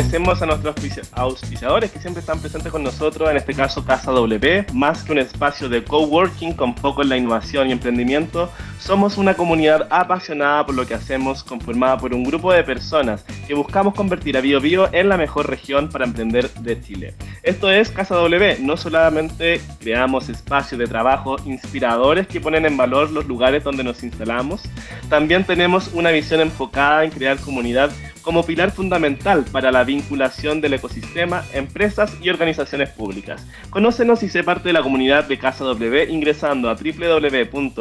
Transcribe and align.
agradecemos 0.00 0.40
a 0.40 0.46
nuestros 0.46 0.74
auspiciadores 1.12 1.90
que 1.90 1.98
siempre 1.98 2.20
están 2.20 2.40
presentes 2.40 2.72
con 2.72 2.82
nosotros, 2.82 3.30
en 3.30 3.36
este 3.36 3.52
caso 3.52 3.84
Casa 3.84 4.10
W, 4.10 4.64
más 4.72 5.04
que 5.04 5.12
un 5.12 5.18
espacio 5.18 5.68
de 5.68 5.84
coworking 5.84 6.54
con 6.54 6.74
foco 6.74 7.02
en 7.02 7.10
la 7.10 7.18
innovación 7.18 7.68
y 7.68 7.72
emprendimiento, 7.72 8.50
somos 8.78 9.18
una 9.18 9.34
comunidad 9.34 9.86
apasionada 9.90 10.64
por 10.64 10.74
lo 10.74 10.86
que 10.86 10.94
hacemos, 10.94 11.44
conformada 11.44 11.98
por 11.98 12.14
un 12.14 12.24
grupo 12.24 12.50
de 12.50 12.64
personas 12.64 13.24
que 13.46 13.52
buscamos 13.52 13.94
convertir 13.94 14.38
a 14.38 14.40
Bio 14.40 14.58
Bio 14.58 14.88
en 14.90 15.10
la 15.10 15.18
mejor 15.18 15.50
región 15.50 15.90
para 15.90 16.06
emprender 16.06 16.48
de 16.54 16.80
Chile. 16.80 17.14
Esto 17.42 17.70
es 17.70 17.90
Casa 17.90 18.14
W, 18.14 18.56
no 18.60 18.78
solamente 18.78 19.60
creamos 19.80 20.30
espacios 20.30 20.78
de 20.78 20.86
trabajo 20.86 21.36
inspiradores 21.44 22.26
que 22.26 22.40
ponen 22.40 22.64
en 22.64 22.78
valor 22.78 23.10
los 23.10 23.26
lugares 23.26 23.62
donde 23.62 23.84
nos 23.84 24.02
instalamos, 24.02 24.62
también 25.10 25.44
tenemos 25.44 25.90
una 25.92 26.10
visión 26.10 26.40
enfocada 26.40 27.04
en 27.04 27.10
crear 27.10 27.38
comunidad 27.38 27.90
como 28.22 28.44
pilar 28.44 28.72
fundamental 28.72 29.44
para 29.50 29.70
la 29.72 29.84
vinculación 29.84 30.60
del 30.60 30.74
ecosistema, 30.74 31.44
empresas 31.52 32.16
y 32.20 32.30
organizaciones 32.30 32.90
públicas. 32.90 33.46
Conócenos 33.70 34.22
y 34.22 34.28
sé 34.28 34.44
parte 34.44 34.68
de 34.68 34.74
la 34.74 34.82
comunidad 34.82 35.24
de 35.24 35.38
Casa 35.38 35.64
W 35.64 36.10
ingresando 36.10 36.68
a 36.70 36.74
www.casaw.org. 36.74 37.80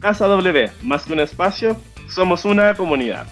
Casa 0.00 0.26
W, 0.26 0.70
más 0.82 1.04
que 1.04 1.12
un 1.12 1.20
espacio, 1.20 1.76
somos 2.08 2.44
una 2.44 2.74
comunidad. 2.74 3.26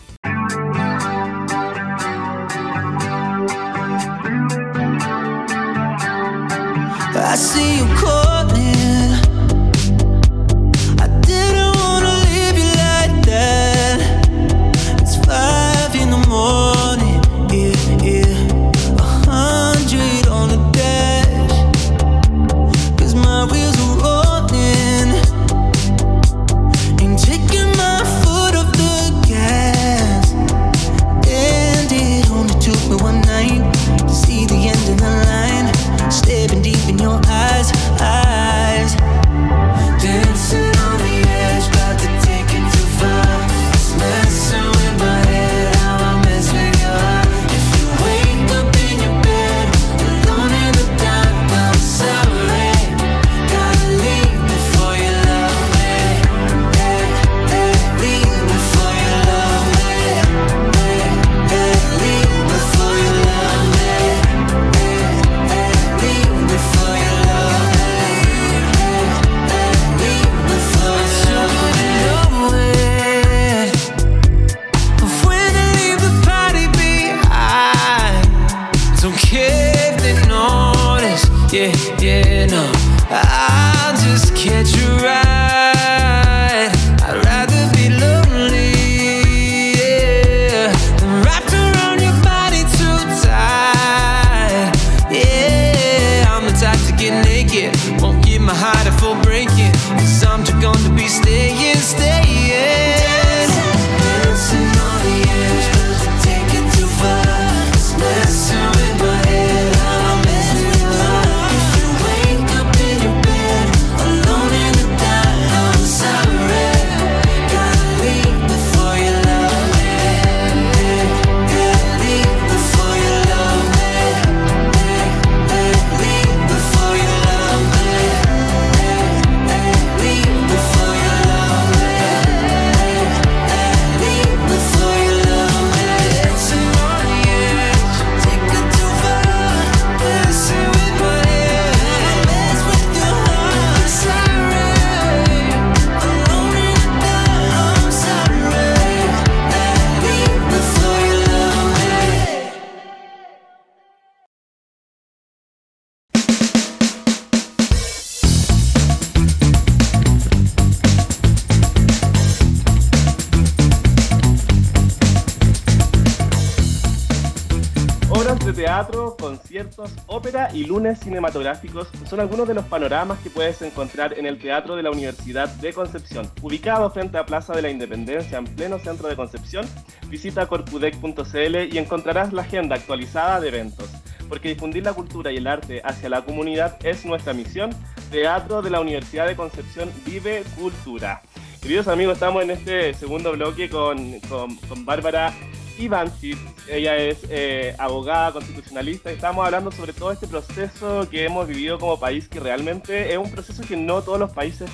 Ópera 170.07 170.51
y 170.53 170.65
lunes 170.65 171.01
cinematográficos 171.01 171.89
son 172.09 172.21
algunos 172.21 172.49
de 172.49 172.55
los 172.55 172.65
panoramas 172.65 173.19
que 173.21 173.31
puedes 173.31 173.61
encontrar 173.63 174.19
en 174.19 174.27
el 174.27 174.39
Teatro 174.39 174.77
de 174.77 174.83
la 174.83 174.91
Universidad 174.91 175.49
de 175.49 175.73
Concepción. 175.73 176.31
Ubicado 176.43 176.91
frente 176.91 177.19
a 177.19 177.27
Plaza 177.27 177.55
de 177.55 177.63
la 177.63 177.71
Independencia 177.71 178.39
en 178.39 178.45
pleno 178.45 178.79
centro 178.79 179.09
de 179.09 179.17
Concepción, 179.17 179.67
visita 180.09 180.47
corpudec.cl 180.47 181.75
y 181.75 181.79
encontrarás 181.79 182.33
la 182.33 182.43
agenda 182.43 182.77
actualizada 182.77 183.41
de 183.41 183.49
eventos. 183.49 183.91
Porque 184.29 184.49
difundir 184.49 184.85
la 184.85 184.93
cultura 184.93 185.31
y 185.31 185.37
el 185.37 185.47
arte 185.47 185.81
hacia 185.85 186.09
la 186.09 186.25
comunidad 186.25 186.77
es 186.85 187.05
nuestra 187.05 187.33
misión. 187.33 187.71
Teatro 188.11 188.63
de 188.63 188.71
la 188.71 188.81
Universidad 188.81 189.27
de 189.27 189.37
Concepción 189.37 189.91
vive 190.05 190.43
cultura. 190.59 191.23
Queridos 191.61 191.89
amigos, 191.89 192.15
estamos 192.15 192.43
en 192.43 192.51
este 192.51 192.95
segundo 192.95 193.33
bloque 193.33 193.69
con, 193.69 194.21
con, 194.21 194.57
con 194.57 194.85
Bárbara 194.85 195.33
Ivanchik, 195.79 196.39
ella 196.69 196.97
es 196.97 197.19
eh, 197.29 197.75
abogada 197.79 198.33
constitucionalista 198.33 199.11
y 199.11 199.15
estamos 199.15 199.45
hablando 199.45 199.71
sobre 199.71 199.93
todo 199.93 200.13
este 200.13 200.27
proceso 200.27 201.09
que 201.11 201.25
hemos 201.25 201.47
vivido 201.47 201.79
como 201.79 201.99
país, 201.99 202.29
que 202.29 202.41
realmente 202.41 203.13
es 203.13 203.19
un 203.19 203.31
proceso 203.31 203.63
que 203.63 203.77
no 203.77 204.03
todos 204.03 204.19
los 204.19 204.33
países 204.33 204.71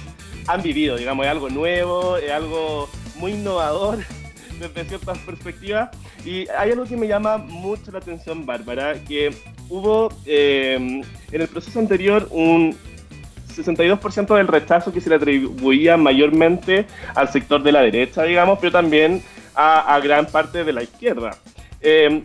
han 0.47 0.63
vivido, 0.63 0.97
digamos, 0.97 1.27
es 1.27 1.31
algo 1.31 1.51
nuevo, 1.51 2.17
es 2.17 2.31
algo 2.31 2.89
muy 3.17 3.33
innovador 3.33 3.99
desde 4.61 4.85
ciertas 4.85 5.19
perspectivas. 5.19 5.91
Y 6.25 6.49
hay 6.49 6.71
algo 6.71 6.85
que 6.85 6.97
me 6.97 7.09
llama 7.09 7.39
mucho 7.39 7.91
la 7.91 7.99
atención, 7.99 8.47
Bárbara, 8.47 8.95
que 9.05 9.35
hubo 9.69 10.13
eh, 10.25 10.77
en 10.77 11.41
el 11.41 11.49
proceso 11.49 11.79
anterior 11.79 12.29
un 12.31 12.77
62% 13.53 14.37
del 14.37 14.49
rechazo 14.49 14.93
que 14.93 15.01
se 15.01 15.11
le 15.11 15.17
atribuía 15.17 15.97
mayormente 15.97 16.87
al 17.15 17.29
sector 17.29 17.63
de 17.63 17.73
la 17.73 17.83
derecha, 17.83 18.23
digamos, 18.23 18.59
pero 18.61 18.73
también 18.73 19.23
a, 19.55 19.99
gran 20.01 20.27
parte 20.27 20.65
de 20.65 20.73
la 20.73 20.83
izquierda. 20.83 21.37
Em, 21.81 22.25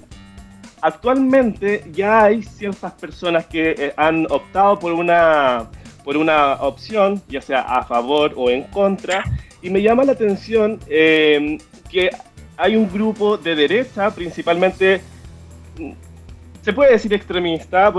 actualmente 0.81 1.83
ya 1.91 2.25
hay 2.25 2.43
ciertas 2.43 2.93
personas 2.93 3.45
que 3.45 3.71
eh, 3.71 3.93
han 3.97 4.25
optado 4.29 4.79
por 4.79 4.93
una, 4.93 5.69
por 6.03 6.17
una 6.17 6.53
opción, 6.55 7.21
ya 7.27 7.41
sea 7.41 7.61
a 7.61 7.83
favor 7.83 8.33
o 8.35 8.49
en 8.49 8.63
contra, 8.63 9.23
y 9.61 9.69
me 9.69 9.81
llama 9.81 10.03
la 10.03 10.13
atención 10.13 10.79
em, 10.87 11.57
que 11.89 12.09
hay 12.57 12.75
un 12.75 12.91
grupo 12.91 13.37
de 13.37 13.55
derecha, 13.55 14.09
principalmente, 14.11 15.01
se 16.61 16.73
puede 16.73 16.91
decir 16.91 17.13
extremista, 17.13 17.93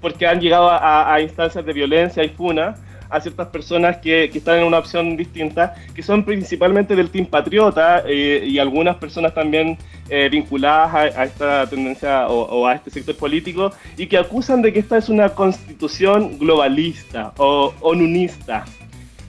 porque 0.00 0.26
han 0.26 0.40
llegado 0.40 0.70
a, 0.70 1.20
instancias 1.20 1.64
de 1.64 1.72
violencia 1.72 2.24
y 2.24 2.30
funa, 2.30 2.74
a 3.10 3.20
ciertas 3.20 3.48
personas 3.48 3.98
que, 3.98 4.24
están 4.24 4.58
en 4.58 4.64
una 4.64 4.78
opción 4.78 5.16
distinta, 5.16 5.74
que 5.94 6.02
son 6.02 6.24
principalmente 6.24 6.94
del 6.94 7.10
Team 7.10 7.26
Patriota 7.26 8.04
eh, 8.06 8.44
y 8.46 8.58
algunas 8.58 8.96
personas 8.96 9.34
también 9.34 9.78
eh, 10.08 10.28
vinculadas 10.30 11.16
a, 11.16 11.24
esta 11.24 11.66
tendencia 11.68 12.28
o, 12.28 12.66
a 12.66 12.74
este 12.74 12.90
sector 12.90 13.16
político 13.16 13.72
y 13.96 14.06
que 14.06 14.16
acusan 14.16 14.62
de 14.62 14.72
que 14.72 14.78
esta 14.78 14.96
es 14.96 15.08
una 15.08 15.30
constitución 15.30 16.38
globalista 16.38 17.32
o 17.36 17.74
onunista. 17.80 18.64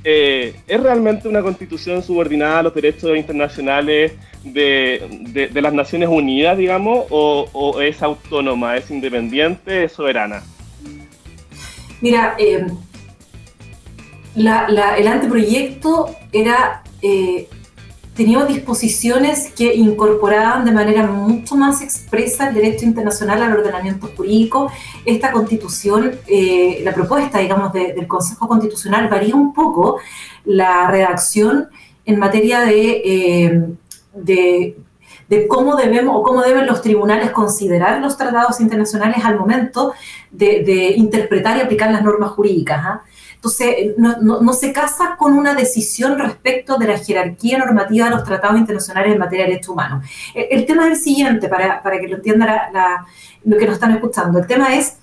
Eh, 0.04 0.56
¿Es 0.66 0.80
realmente 0.80 1.28
una 1.28 1.42
constitución 1.42 2.02
subordinada 2.02 2.60
a 2.60 2.64
los 2.64 2.74
derechos 2.74 3.18
internacionales 3.18 4.14
de, 4.44 5.50
las 5.54 5.74
Naciones 5.74 6.08
Unidas, 6.08 6.58
digamos, 6.58 7.06
o, 7.10 7.82
es 7.82 8.02
autónoma, 8.02 8.78
es 8.78 8.90
independiente, 8.90 9.84
es 9.84 9.92
soberana? 9.92 10.42
Mira, 12.02 12.38
eh, 14.47 14.81
el 14.97 15.07
anteproyecto 15.07 16.15
era 16.31 16.83
eh, 17.01 17.47
tenía 18.19 18.44
disposiciones 18.44 19.50
que 19.53 19.74
incorporaban 19.75 20.65
de 20.65 20.74
manera 20.74 21.07
mucho 21.07 21.56
más 21.56 21.81
expresa 21.81 22.50
el 22.50 22.56
derecho 22.56 22.83
internacional 22.83 23.41
al 23.41 23.53
ordenamiento 23.53 24.09
jurídico. 24.13 24.69
Esta 25.06 25.31
constitución, 25.31 26.19
eh, 26.27 26.81
la 26.83 26.94
propuesta, 26.94 27.39
digamos, 27.39 27.71
del 27.71 28.07
Consejo 28.07 28.45
Constitucional 28.50 29.07
varía 29.07 29.36
un 29.36 29.53
poco 29.53 30.01
la 30.44 30.91
redacción 30.91 31.69
en 32.06 32.19
materia 32.19 32.59
de, 32.59 33.01
eh, 33.06 34.75
de, 35.30 35.47
cómo 35.47 35.77
debemos 35.77 36.13
o 36.18 36.21
cómo 36.21 36.41
deben 36.41 36.65
los 36.65 36.81
tribunales 36.81 37.31
considerar 37.31 38.01
los 38.01 38.18
tratados 38.18 38.59
internacionales 38.59 39.24
al 39.24 39.39
momento 39.39 39.94
de, 40.30 40.94
interpretar 40.97 41.56
y 41.56 41.62
aplicar 41.62 41.89
las 41.89 42.03
normas 42.03 42.31
jurídicas. 42.31 42.81
¿ah? 42.83 43.01
Entonces, 43.39 43.95
no, 43.97 44.51
se 44.51 44.74
casa 44.74 45.15
con 45.18 45.31
una 45.31 45.53
decisión 45.53 46.19
respecto 46.19 46.77
de 46.77 46.88
la 46.88 46.97
jerarquía 46.97 47.57
normativa 47.57 48.09
de 48.09 48.12
los 48.12 48.25
tratados 48.25 48.59
internacionales 48.59 49.13
en 49.13 49.18
materia 49.18 49.45
de 49.45 49.51
derechos 49.51 49.69
humanos. 49.69 50.06
El, 50.36 50.65
tema 50.65 50.88
es 50.88 50.97
el 50.97 50.97
siguiente, 50.97 51.47
para, 51.47 51.81
que 51.81 52.07
lo 52.09 52.18
entienda 52.18 52.69
lo 53.45 53.57
que 53.57 53.65
nos 53.65 53.75
están 53.75 53.91
escuchando. 53.91 54.39
El 54.39 54.45
tema 54.45 54.75
es, 54.75 54.97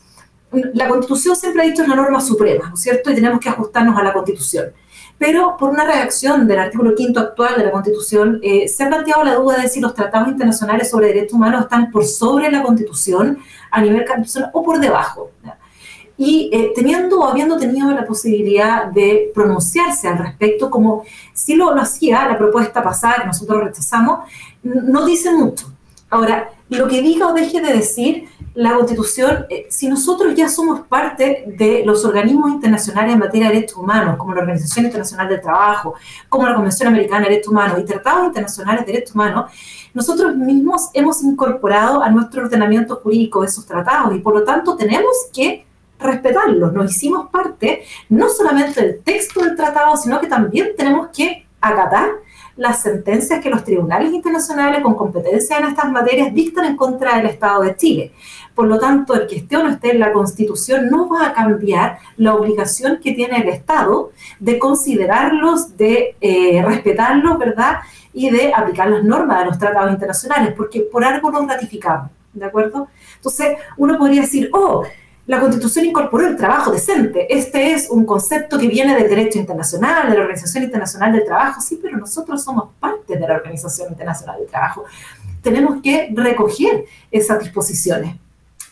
la 0.52 0.86
Constitución 0.86 1.34
siempre 1.34 1.62
ha 1.62 1.64
dicho 1.64 1.82
es 1.82 1.88
la 1.88 1.96
norma 1.96 2.20
suprema, 2.20 2.68
¿no 2.68 2.74
es 2.74 2.80
cierto? 2.82 3.10
Y 3.10 3.14
tenemos 3.14 3.40
que 3.40 3.48
ajustarnos 3.48 3.98
a 3.98 4.02
la 4.02 4.12
Constitución. 4.12 4.66
Pero 5.16 5.56
por 5.58 5.70
una 5.70 5.86
redacción 5.86 6.46
del 6.46 6.58
artículo 6.58 6.94
quinto 6.94 7.20
actual 7.20 7.54
de 7.56 7.64
la 7.64 7.70
Constitución, 7.70 8.38
eh, 8.42 8.68
se 8.68 8.84
ha 8.84 8.88
planteado 8.88 9.24
la 9.24 9.36
duda 9.36 9.62
de 9.62 9.68
si 9.70 9.80
los 9.80 9.94
tratados 9.94 10.28
internacionales 10.28 10.90
sobre 10.90 11.06
derechos 11.06 11.32
humanos 11.32 11.62
están 11.62 11.90
por 11.90 12.04
sobre 12.04 12.50
la 12.50 12.62
Constitución 12.62 13.38
a 13.70 13.80
nivel 13.80 14.04
constitucional 14.04 14.50
o 14.52 14.62
por 14.62 14.78
debajo 14.78 15.30
y 16.18 16.50
eh, 16.52 16.72
teniendo 16.74 17.20
o 17.20 17.24
habiendo 17.24 17.58
tenido 17.58 17.90
la 17.90 18.06
posibilidad 18.06 18.86
de 18.86 19.30
pronunciarse 19.34 20.08
al 20.08 20.18
respecto, 20.18 20.70
como 20.70 21.04
si 21.34 21.54
lo, 21.54 21.74
lo 21.74 21.80
hacía 21.80 22.26
la 22.26 22.38
propuesta 22.38 22.82
pasada 22.82 23.16
que 23.20 23.26
nosotros 23.26 23.64
rechazamos, 23.64 24.20
no 24.62 25.04
dice 25.04 25.32
mucho. 25.32 25.72
Ahora, 26.08 26.50
lo 26.68 26.88
que 26.88 27.02
diga 27.02 27.28
o 27.28 27.32
deje 27.32 27.60
de 27.60 27.72
decir 27.72 28.28
la 28.54 28.74
Constitución, 28.74 29.44
eh, 29.50 29.66
si 29.68 29.88
nosotros 29.88 30.34
ya 30.34 30.48
somos 30.48 30.80
parte 30.86 31.44
de 31.58 31.82
los 31.84 32.04
organismos 32.04 32.50
internacionales 32.50 33.12
en 33.12 33.18
materia 33.18 33.48
de 33.48 33.54
derechos 33.54 33.76
humanos, 33.76 34.16
como 34.16 34.32
la 34.32 34.40
Organización 34.40 34.86
Internacional 34.86 35.28
del 35.28 35.42
Trabajo, 35.42 35.94
como 36.28 36.46
la 36.46 36.54
Convención 36.54 36.88
Americana 36.88 37.24
de 37.24 37.30
Derechos 37.30 37.52
Humanos 37.52 37.78
y 37.80 37.84
tratados 37.84 38.26
internacionales 38.28 38.86
de 38.86 38.92
derechos 38.92 39.14
humanos, 39.14 39.50
nosotros 39.92 40.34
mismos 40.36 40.88
hemos 40.94 41.22
incorporado 41.22 42.02
a 42.02 42.08
nuestro 42.08 42.44
ordenamiento 42.44 42.96
jurídico 42.96 43.44
esos 43.44 43.66
tratados 43.66 44.14
y 44.14 44.20
por 44.20 44.34
lo 44.34 44.44
tanto 44.44 44.76
tenemos 44.76 45.12
que 45.32 45.65
respetarlos. 45.98 46.72
Nos 46.72 46.94
hicimos 46.94 47.28
parte 47.30 47.84
no 48.08 48.28
solamente 48.28 48.80
del 48.80 49.02
texto 49.02 49.42
del 49.42 49.56
tratado, 49.56 49.96
sino 49.96 50.20
que 50.20 50.26
también 50.26 50.70
tenemos 50.76 51.08
que 51.14 51.46
acatar 51.60 52.10
las 52.56 52.82
sentencias 52.82 53.40
que 53.42 53.50
los 53.50 53.64
tribunales 53.64 54.12
internacionales 54.12 54.80
con 54.82 54.94
competencia 54.94 55.58
en 55.58 55.66
estas 55.66 55.90
materias 55.92 56.32
dictan 56.32 56.64
en 56.64 56.76
contra 56.76 57.16
del 57.16 57.26
Estado 57.26 57.62
de 57.62 57.76
Chile. 57.76 58.12
Por 58.54 58.66
lo 58.66 58.78
tanto, 58.78 59.14
el 59.14 59.26
que 59.26 59.36
esté 59.36 59.58
o 59.58 59.62
no 59.62 59.68
esté 59.68 59.90
en 59.90 60.00
la 60.00 60.12
Constitución 60.12 60.88
no 60.88 61.08
va 61.08 61.26
a 61.26 61.32
cambiar 61.34 61.98
la 62.16 62.34
obligación 62.34 62.98
que 63.02 63.12
tiene 63.12 63.42
el 63.42 63.48
Estado 63.48 64.12
de 64.40 64.58
considerarlos, 64.58 65.76
de 65.76 66.16
eh, 66.20 66.62
respetarlos, 66.64 67.38
¿verdad? 67.38 67.80
Y 68.14 68.30
de 68.30 68.54
aplicar 68.54 68.88
las 68.88 69.04
normas 69.04 69.40
de 69.40 69.44
los 69.44 69.58
tratados 69.58 69.92
internacionales, 69.92 70.54
porque 70.56 70.80
por 70.80 71.04
algo 71.04 71.30
los 71.30 71.46
ratificamos, 71.46 72.10
¿de 72.32 72.46
acuerdo? 72.46 72.88
Entonces, 73.16 73.58
uno 73.76 73.98
podría 73.98 74.22
decir, 74.22 74.48
oh, 74.54 74.84
la 75.26 75.40
Constitución 75.40 75.86
incorporó 75.86 76.26
el 76.26 76.36
trabajo 76.36 76.70
decente. 76.70 77.26
Este 77.28 77.72
es 77.72 77.90
un 77.90 78.06
concepto 78.06 78.58
que 78.58 78.68
viene 78.68 78.94
del 78.94 79.08
derecho 79.08 79.38
internacional, 79.38 80.08
de 80.08 80.16
la 80.16 80.22
Organización 80.22 80.64
Internacional 80.64 81.12
del 81.12 81.24
Trabajo. 81.24 81.60
Sí, 81.60 81.80
pero 81.82 81.98
nosotros 81.98 82.44
somos 82.44 82.70
parte 82.78 83.16
de 83.16 83.26
la 83.26 83.34
Organización 83.34 83.90
Internacional 83.90 84.38
del 84.38 84.48
Trabajo. 84.48 84.84
Tenemos 85.42 85.82
que 85.82 86.10
recoger 86.14 86.84
esas 87.10 87.40
disposiciones. 87.40 88.14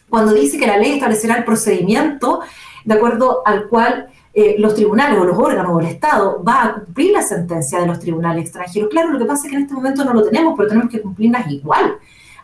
Cuando 0.09 0.33
dice 0.33 0.57
que 0.57 0.67
la 0.67 0.79
ley 0.79 0.93
establecerá 0.93 1.37
el 1.37 1.45
procedimiento 1.45 2.41
de 2.85 2.95
acuerdo 2.95 3.43
al 3.45 3.67
cual 3.67 4.09
eh, 4.33 4.55
los 4.59 4.77
tribunales 4.77 5.19
o 5.19 5.25
los 5.25 5.37
órganos 5.37 5.73
o 5.73 5.81
el 5.81 5.87
Estado 5.87 6.43
va 6.45 6.65
a 6.65 6.75
cumplir 6.75 7.13
la 7.13 7.23
sentencia 7.23 7.81
de 7.81 7.87
los 7.87 7.99
tribunales 7.99 8.45
extranjeros. 8.45 8.91
Claro, 8.91 9.11
lo 9.11 9.19
que 9.19 9.25
pasa 9.25 9.47
es 9.47 9.51
que 9.51 9.57
en 9.57 9.63
este 9.63 9.75
momento 9.75 10.05
no 10.05 10.15
lo 10.15 10.23
tenemos, 10.23 10.55
pero 10.57 10.69
tenemos 10.69 10.91
que 10.91 11.01
cumplirlas 11.01 11.51
igual. 11.51 11.97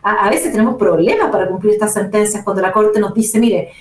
A, 0.03 0.25
a 0.25 0.29
veces 0.29 0.51
tenemos 0.51 0.75
problemas 0.75 1.29
para 1.31 1.47
cumplir 1.47 1.73
estas 1.73 1.93
sentencias 1.93 2.43
cuando 2.43 2.61
la 2.61 2.73
Corte 2.73 2.99
nos 2.99 3.13
dice, 3.13 3.39
mire, 3.39 3.71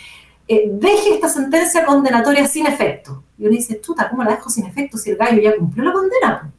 eh, 0.52 0.68
deje 0.68 1.14
esta 1.14 1.28
sentencia 1.28 1.84
condenatoria 1.86 2.44
sin 2.48 2.66
efecto. 2.66 3.22
Y 3.38 3.42
uno 3.42 3.52
dice, 3.52 3.80
chuta, 3.80 4.10
¿cómo 4.10 4.24
la 4.24 4.32
dejo 4.32 4.50
sin 4.50 4.66
efecto 4.66 4.98
si 4.98 5.10
el 5.10 5.16
gallo 5.16 5.40
ya 5.40 5.56
cumplió 5.56 5.84
la 5.84 5.92
condena? 5.92 6.50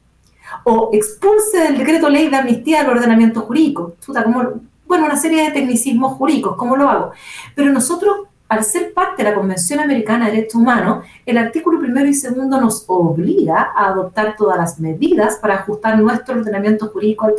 O 0.63 0.91
expulse 0.93 1.57
del 1.57 1.77
decreto 1.77 2.09
ley 2.09 2.29
de 2.29 2.37
amnistía 2.37 2.83
del 2.83 2.91
ordenamiento 2.91 3.41
jurídico. 3.41 3.95
Chuta, 3.99 4.23
¿cómo? 4.23 4.61
Bueno, 4.85 5.05
una 5.07 5.17
serie 5.17 5.43
de 5.43 5.51
tecnicismos 5.51 6.13
jurídicos, 6.13 6.55
¿cómo 6.55 6.77
lo 6.77 6.89
hago? 6.89 7.11
Pero 7.53 7.73
nosotros 7.73 8.27
al 8.51 8.65
ser 8.65 8.93
parte 8.93 9.23
de 9.23 9.29
la 9.29 9.35
Convención 9.35 9.79
Americana 9.79 10.25
de 10.25 10.33
Derechos 10.33 10.55
Humanos, 10.55 11.05
el 11.25 11.37
artículo 11.37 11.79
primero 11.79 12.05
y 12.09 12.13
segundo 12.13 12.59
nos 12.59 12.83
obliga 12.85 13.71
a 13.73 13.87
adoptar 13.87 14.35
todas 14.35 14.57
las 14.57 14.77
medidas 14.77 15.37
para 15.37 15.55
ajustar 15.55 15.97
nuestro 15.97 16.37
ordenamiento 16.37 16.89
jurídico 16.89 17.27
al, 17.27 17.33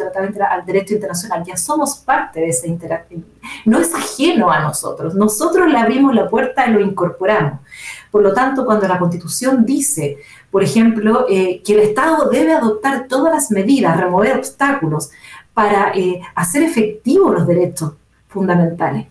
al 0.51 0.65
derecho 0.65 0.95
internacional. 0.95 1.45
Ya 1.45 1.59
somos 1.59 1.97
parte 1.97 2.41
de 2.41 2.49
esa 2.49 2.67
interacción. 2.67 3.27
No 3.67 3.79
es 3.79 3.95
ajeno 3.95 4.51
a 4.51 4.61
nosotros. 4.61 5.15
Nosotros 5.15 5.71
le 5.71 5.77
abrimos 5.77 6.15
la 6.15 6.31
puerta 6.31 6.67
y 6.67 6.73
lo 6.73 6.81
incorporamos. 6.81 7.61
Por 8.11 8.23
lo 8.23 8.33
tanto, 8.33 8.65
cuando 8.65 8.89
la 8.89 8.99
Constitución 8.99 9.67
dice, 9.67 10.17
por 10.51 10.63
ejemplo, 10.63 11.27
eh, 11.29 11.61
que 11.63 11.75
el 11.75 11.81
Estado 11.81 12.31
debe 12.31 12.55
adoptar 12.55 13.07
todas 13.07 13.35
las 13.35 13.51
medidas, 13.51 14.01
remover 14.01 14.39
obstáculos 14.39 15.11
para 15.53 15.93
eh, 15.95 16.23
hacer 16.35 16.63
efectivos 16.63 17.35
los 17.35 17.47
derechos 17.47 17.93
fundamentales, 18.29 19.09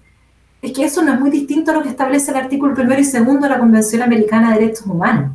es 0.62 0.74
que 0.74 0.86
eso 0.86 1.02
no 1.02 1.14
es 1.14 1.20
muy 1.20 1.30
distinto 1.32 1.72
a 1.72 1.74
lo 1.74 1.84
que 1.84 1.90
establece 1.90 2.32
el 2.32 2.38
artículo 2.38 2.76
primero 2.76 3.02
y 3.02 3.04
segundo 3.04 3.44
de 3.44 3.50
la 3.50 3.60
Convención 3.60 4.02
Americana 4.02 4.54
de 4.54 4.60
Derechos 4.60 4.86
Humanos. 4.86 5.32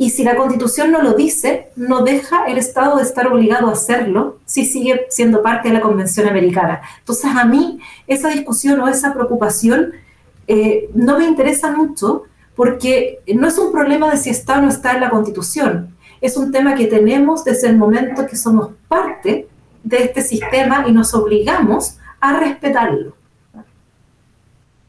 Y 0.00 0.10
si 0.10 0.22
la 0.22 0.36
Constitución 0.36 0.92
no 0.92 1.02
lo 1.02 1.14
dice, 1.14 1.70
no 1.74 2.02
deja 2.02 2.46
el 2.46 2.56
Estado 2.56 2.96
de 2.96 3.02
estar 3.02 3.26
obligado 3.26 3.68
a 3.68 3.72
hacerlo 3.72 4.38
si 4.44 4.64
sigue 4.64 5.06
siendo 5.10 5.42
parte 5.42 5.68
de 5.68 5.74
la 5.74 5.80
Convención 5.80 6.28
Americana. 6.28 6.82
Entonces 7.00 7.30
a 7.34 7.44
mí 7.44 7.80
esa 8.06 8.28
discusión 8.28 8.80
o 8.80 8.86
esa 8.86 9.12
preocupación 9.12 9.92
eh, 10.46 10.88
no 10.94 11.18
me 11.18 11.26
interesa 11.26 11.72
mucho 11.72 12.24
porque 12.54 13.20
no 13.34 13.48
es 13.48 13.58
un 13.58 13.72
problema 13.72 14.10
de 14.10 14.18
si 14.18 14.30
está 14.30 14.58
o 14.58 14.62
no 14.62 14.68
está 14.68 14.92
en 14.92 15.00
la 15.00 15.10
Constitución. 15.10 15.96
Es 16.20 16.36
un 16.36 16.52
tema 16.52 16.74
que 16.74 16.86
tenemos 16.86 17.44
desde 17.44 17.68
el 17.68 17.76
momento 17.76 18.26
que 18.26 18.36
somos 18.36 18.70
parte 18.86 19.48
de 19.82 19.96
este 19.96 20.22
sistema 20.22 20.84
y 20.86 20.92
nos 20.92 21.12
obligamos 21.14 21.96
a 22.20 22.38
respetarlo. 22.38 23.17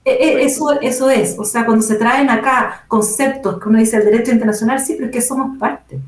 E, 0.10 0.42
e, 0.42 0.44
eso, 0.44 0.80
eso 0.82 1.10
es, 1.10 1.38
o 1.38 1.44
sea, 1.46 1.66
cuando 1.66 1.84
se 1.84 1.96
traen 1.96 2.30
acá 2.30 2.84
conceptos 2.88 3.62
que 3.62 3.70
uno 3.70 3.78
dice 3.78 3.98
el 3.98 4.06
derecho 4.06 4.32
internacional, 4.32 4.80
sí, 4.80 4.96
pero 4.96 5.08
es 5.08 5.12
que 5.12 5.22
somos 5.22 5.58
parte 5.58 6.00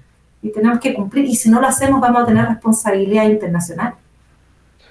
y 0.41 0.51
tenemos 0.51 0.79
que 0.79 0.93
cumplir, 0.93 1.25
y 1.25 1.35
si 1.35 1.49
no 1.49 1.61
lo 1.61 1.67
hacemos 1.67 2.01
vamos 2.01 2.23
a 2.23 2.25
tener 2.25 2.47
responsabilidad 2.47 3.25
internacional. 3.25 3.93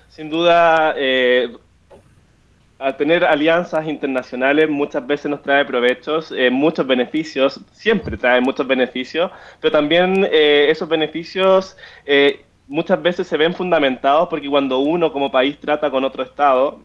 Sin 0.09 0.31
duda, 0.31 0.95
eh, 0.97 1.57
a 2.79 2.97
tener 2.97 3.25
alianzas 3.25 3.87
internacionales 3.87 4.71
muchas 4.71 5.07
veces 5.07 5.31
nos 5.31 5.43
trae 5.43 5.65
provechos, 5.65 6.33
eh, 6.37 6.51
muchos 6.51 6.87
beneficios, 6.87 7.61
siempre 7.73 8.17
trae 8.17 8.41
muchos 8.41 8.67
beneficios, 8.67 9.31
pero 9.61 9.73
también 9.73 10.27
eh, 10.31 10.69
esos 10.71 10.89
beneficios 10.89 11.77
muchas 12.69 13.03
veces 13.03 13.27
se 13.27 13.37
ven 13.37 13.53
fundamentados 13.53 14.29
porque 14.29 14.49
cuando 14.49 14.79
uno 14.79 15.13
como 15.13 15.31
país 15.31 15.59
trata 15.59 15.91
con 15.91 16.05
otro 16.05 16.23
Estado, 16.23 16.81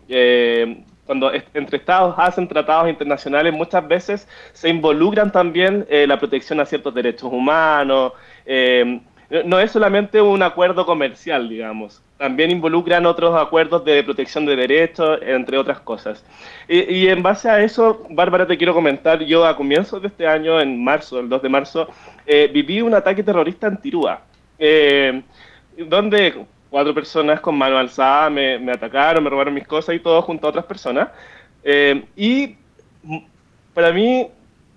cuando 1.06 1.32
entre 1.54 1.78
estados 1.78 2.16
hacen 2.18 2.48
tratados 2.48 2.90
internacionales, 2.90 3.54
muchas 3.54 3.88
veces 3.88 4.28
se 4.54 4.70
involucran 4.70 5.32
también 5.32 5.86
eh, 5.90 6.06
la 6.08 6.20
protección 6.20 6.60
a 6.60 6.66
ciertos 6.66 6.94
derechos 6.94 7.32
humanos, 7.32 8.14
eh, 8.46 9.00
no 9.46 9.60
es 9.60 9.72
solamente 9.72 10.22
un 10.22 10.44
acuerdo 10.44 10.86
comercial, 10.86 11.50
digamos, 11.50 12.02
también 12.18 12.52
involucran 12.52 13.06
otros 13.06 13.36
acuerdos 13.40 13.84
de 13.84 14.04
protección 14.04 14.46
de 14.46 14.56
derechos, 14.56 15.20
entre 15.22 15.58
otras 15.58 15.80
cosas. 15.80 16.24
Y, 16.68 17.08
en 17.08 17.24
base 17.24 17.50
a 17.50 17.62
eso, 17.62 18.06
Bárbara, 18.10 18.46
te 18.46 18.58
quiero 18.58 18.74
comentar, 18.74 19.24
yo 19.24 19.46
a 19.46 19.56
comienzos 19.56 20.02
de 20.02 20.10
este 20.10 20.28
año, 20.28 20.60
en 20.62 20.84
marzo, 20.84 21.20
el 21.20 21.28
2 21.28 21.42
de 21.42 21.50
marzo, 21.50 21.88
eh, 22.26 22.50
viví 22.54 22.82
un 22.82 22.94
ataque 22.94 23.24
terrorista 23.24 23.68
en 23.68 23.78
Tirúa, 23.78 24.22
eh, 24.60 25.24
donde 25.78 26.46
cuatro 26.76 26.94
personas 26.94 27.40
con 27.40 27.58
mano 27.58 27.78
alzada 27.78 28.30
me, 28.30 28.70
atacaron, 28.70 29.24
me 29.24 29.30
robaron 29.30 29.54
mis 29.54 29.66
cosas 29.66 29.96
y 29.96 30.00
todo 30.00 30.22
junto 30.22 30.46
a 30.46 30.50
otras 30.50 30.66
personas. 30.66 31.08
Eh, 31.64 32.04
y 32.18 32.58
para 33.74 33.94
mí, 33.94 34.28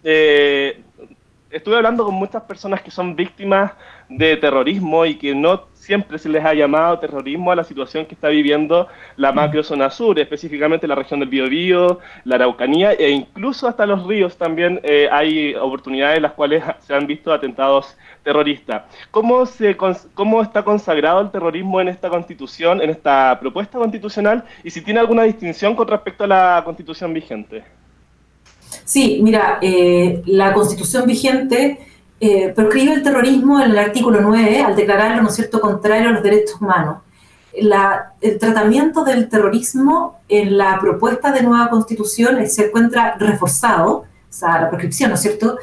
estuve 0.05 1.75
hablando 1.75 2.05
con 2.05 2.14
muchas 2.14 2.45
personas 2.45 2.83
que 2.83 2.93
son 2.93 3.17
víctimas 3.17 3.73
de 4.09 4.37
terrorismo 4.37 5.05
y 5.07 5.17
que 5.17 5.35
no 5.35 5.67
siempre 5.79 6.19
se 6.19 6.29
les 6.29 6.45
ha 6.45 6.53
llamado 6.55 6.99
terrorismo 6.99 7.51
a 7.51 7.57
la 7.57 7.65
situación 7.65 8.05
que 8.07 8.15
está 8.15 8.29
viviendo 8.29 8.89
la 9.17 9.33
macrozona 9.33 9.91
sur, 9.91 10.19
específicamente 10.19 10.87
la 10.87 10.95
región 10.95 11.21
del 11.21 11.29
Biobío, 11.29 11.99
la 12.25 12.35
Araucanía 12.35 12.93
e 12.93 13.11
incluso 13.11 13.67
hasta 13.67 13.87
los 13.87 14.07
ríos 14.07 14.37
también 14.37 14.81
eh, 14.83 15.09
hay 15.11 15.55
oportunidades 15.55 16.17
en 16.17 16.23
las 16.25 16.33
cuales 16.33 16.63
se 16.81 16.95
han 16.95 17.07
visto 17.07 17.33
atentados 17.33 17.97
terroristas. 18.23 18.83
¿Cómo, 19.11 19.47
se, 19.47 19.77
¿Cómo 19.77 20.43
está 20.43 20.63
consagrado 20.63 21.21
el 21.21 21.31
terrorismo 21.31 21.81
en 21.81 21.89
esta 21.89 22.11
constitución, 22.11 22.83
en 22.83 22.91
esta 22.91 23.39
propuesta 23.41 23.79
constitucional 23.79 24.45
y 24.63 24.71
si 24.71 24.83
tiene 24.83 25.01
alguna 25.01 25.23
distinción 25.23 25.75
con 25.75 25.89
respecto 25.89 26.25
a 26.25 26.27
la 26.27 26.63
constitución 26.65 27.15
vigente? 27.15 27.65
Sí, 28.85 29.21
mira, 29.23 29.59
eh, 29.63 30.23
la 30.27 30.53
constitución 30.53 31.07
vigente 31.07 31.88
eh, 32.21 32.55
el 32.57 33.03
terrorismo 33.03 33.61
en 33.61 33.71
el 33.71 33.79
artículo 33.79 34.21
9 34.21 34.61
al 34.61 34.77
declararlo, 34.77 35.23
¿no 35.23 35.29
es 35.29 35.35
cierto?, 35.35 35.61
contrario 35.61 36.09
a 36.09 36.13
los 36.13 36.23
derechos 36.23 36.61
humanos. 36.61 36.99
el 37.53 38.39
tratamiento 38.39 39.05
del 39.05 39.29
terrorismo 39.29 40.21
en 40.29 40.59
la 40.59 40.79
propuesta 40.81 41.33
de 41.33 41.43
nueva 41.43 41.71
constitución 41.71 42.47
se 42.47 42.67
encuentra 42.67 43.17
reforzado, 43.19 43.91
o 43.91 44.07
sea, 44.29 44.61
la 44.61 44.69
proscripción, 44.69 45.11
¿no 45.11 45.15
es 45.15 45.23
cierto?, 45.23 45.59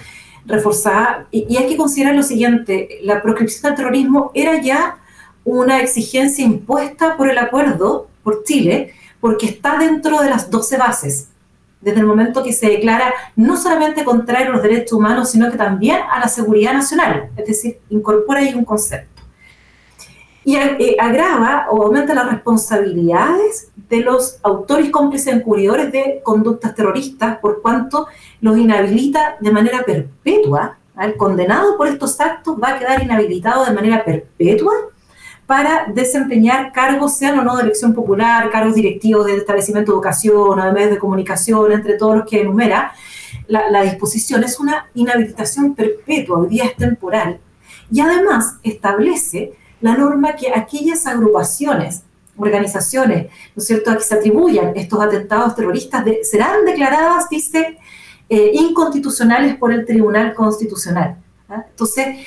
reforzada. 0.46 1.28
Y, 1.32 1.46
y 1.50 1.58
hay 1.58 1.68
que 1.68 1.78
considerar 1.78 2.16
lo 2.16 2.24
siguiente, 2.24 3.00
la 3.04 3.22
proscripción 3.22 3.64
del 3.64 3.76
terrorismo 3.76 4.32
era 4.34 4.62
ya 4.62 4.98
una 5.44 5.82
exigencia 5.82 6.44
impuesta 6.44 7.18
por 7.18 7.30
el 7.30 7.38
acuerdo, 7.38 8.08
por 8.24 8.44
Chile, 8.44 8.94
porque 9.20 9.48
está 9.48 9.78
dentro 9.78 10.22
de 10.22 10.30
las 10.30 10.50
12 10.50 10.78
bases 10.78 11.28
desde 11.86 12.00
el 12.00 12.08
momento 12.08 12.44
que 12.44 12.52
se 12.52 12.68
declara 12.68 13.14
no 13.36 13.56
solamente 13.58 14.04
contrario 14.04 14.50
a 14.50 14.54
los 14.54 14.64
derechos 14.64 14.94
humanos, 14.94 15.30
sino 15.30 15.52
que 15.52 15.58
también 15.58 16.00
a 16.12 16.20
la 16.20 16.28
seguridad 16.28 16.74
nacional, 16.74 17.30
es 17.38 17.46
decir, 17.46 17.80
incorpora 17.90 18.40
ahí 18.40 18.56
un 18.56 18.66
concepto. 18.66 19.22
Y 20.44 20.56
eh, 20.56 20.98
agrava 21.00 21.68
o 21.70 21.84
aumenta 21.84 22.16
las 22.16 22.32
responsabilidades 22.32 23.70
de 23.88 24.00
los 24.00 24.40
autores 24.42 24.90
cómplices 24.90 25.36
encubridores 25.36 25.92
de 25.92 26.22
conductas 26.24 26.74
terroristas, 26.74 27.38
por 27.38 27.62
cuanto 27.62 28.08
los 28.42 28.58
inhabilita 28.58 29.38
de 29.40 29.52
manera 29.52 29.84
perpetua. 29.84 30.80
El 31.00 31.16
condenado 31.18 31.78
por 31.78 31.88
estos 31.88 32.20
actos 32.20 32.58
va 32.62 32.70
a 32.70 32.80
quedar 32.80 33.04
inhabilitado 33.04 33.64
de 33.64 33.74
manera 33.74 34.04
perpetua 34.04 34.74
para 35.46 35.86
desempeñar 35.94 36.72
cargos, 36.72 37.18
sean 37.18 37.38
o 37.40 37.44
no 37.44 37.56
de 37.56 37.64
elección 37.64 37.94
popular, 37.94 38.50
cargos 38.50 38.76
directivos 38.76 39.28
de 39.28 39.38
establecimiento 39.38 39.92
de 39.92 39.96
educación 39.96 40.60
o 40.60 40.66
de 40.66 40.72
medios 40.72 40.92
de 40.92 40.98
comunicación, 40.98 41.72
entre 41.72 41.94
todos 41.96 42.18
los 42.18 42.26
que 42.26 42.42
enumera, 42.42 42.94
la, 43.48 43.84
disposición 43.84 44.44
es 44.44 44.60
una 44.60 44.88
inhabilitación 44.96 45.76
perpetua, 45.76 46.40
hoy 46.40 46.48
día 46.48 46.66
es 46.66 46.76
temporal. 46.76 47.40
Y 47.92 48.00
además 48.00 48.56
establece 48.64 49.54
la 49.82 49.96
norma 49.96 50.36
que 50.36 50.52
aquellas 50.52 51.06
agrupaciones, 51.06 52.04
organizaciones, 52.38 53.28
¿no 53.56 53.62
es 53.62 53.68
cierto?, 53.68 53.92
a 53.92 53.98
que 53.98 54.04
se 54.04 54.16
atribuyan 54.16 54.72
estos 54.76 55.00
atentados 55.00 55.56
terroristas 55.56 56.04
serán 56.24 56.66
declaradas, 56.66 57.30
dice, 57.30 57.78
eh, 58.30 58.52
inconstitucionales 58.54 59.56
por 59.58 59.72
el 59.72 59.86
Tribunal 59.86 60.34
Constitucional. 60.34 61.18
¿ah? 61.48 61.66
Entonces, 61.70 62.18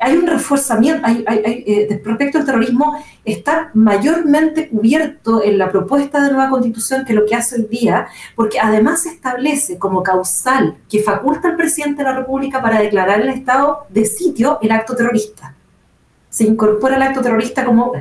hay 0.00 0.16
un 0.16 0.26
reforzamiento, 0.26 1.06
hay, 1.06 1.24
eh, 1.26 2.00
respecto 2.04 2.38
al 2.38 2.44
terrorismo, 2.44 3.02
está 3.24 3.70
mayormente 3.74 4.68
cubierto 4.68 5.42
en 5.42 5.58
la 5.58 5.70
propuesta 5.70 6.22
de 6.22 6.32
nueva 6.32 6.50
constitución 6.50 7.04
que 7.04 7.14
lo 7.14 7.26
que 7.26 7.34
hace 7.34 7.56
hoy 7.56 7.66
día, 7.70 8.06
porque 8.36 8.60
además 8.60 9.06
establece 9.06 9.78
como 9.78 10.02
causal 10.02 10.76
que 10.88 11.02
faculta 11.02 11.48
al 11.48 11.56
presidente 11.56 12.02
de 12.02 12.10
la 12.10 12.16
República 12.16 12.62
para 12.62 12.80
declarar 12.80 13.20
el 13.20 13.28
estado 13.28 13.86
de 13.88 14.04
sitio 14.06 14.58
el 14.62 14.70
acto 14.70 14.94
terrorista. 14.94 15.54
Se 16.30 16.44
incorpora 16.44 16.96
el 16.96 17.02
acto 17.02 17.20
terrorista 17.20 17.64
como 17.64 17.92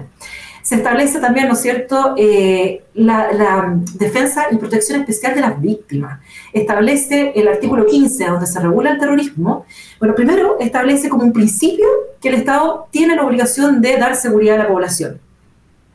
se 0.68 0.76
establece 0.76 1.22
también, 1.22 1.48
¿no 1.48 1.54
es 1.54 1.62
cierto?, 1.62 2.14
eh, 2.18 2.84
la, 2.94 3.74
defensa 3.94 4.48
y 4.52 4.58
protección 4.58 5.00
especial 5.00 5.34
de 5.34 5.40
las 5.40 5.62
víctimas. 5.62 6.20
Establece 6.52 7.32
el 7.36 7.48
artículo 7.48 7.86
15, 7.86 8.26
donde 8.26 8.48
se 8.48 8.60
regula 8.60 8.92
el 8.92 9.00
terrorismo. 9.00 9.66
Bueno, 9.98 10.14
primero 10.14 10.58
establece 10.60 11.08
como 11.08 11.24
un 11.24 11.32
principio 11.32 11.88
que 12.20 12.28
el 12.28 12.36
Estado 12.36 12.90
tiene 12.92 13.16
la 13.16 13.26
obligación 13.26 13.82
de 13.82 13.96
dar 13.96 14.18
seguridad 14.18 14.60
a 14.60 14.64
la 14.64 14.68
población. 14.68 15.22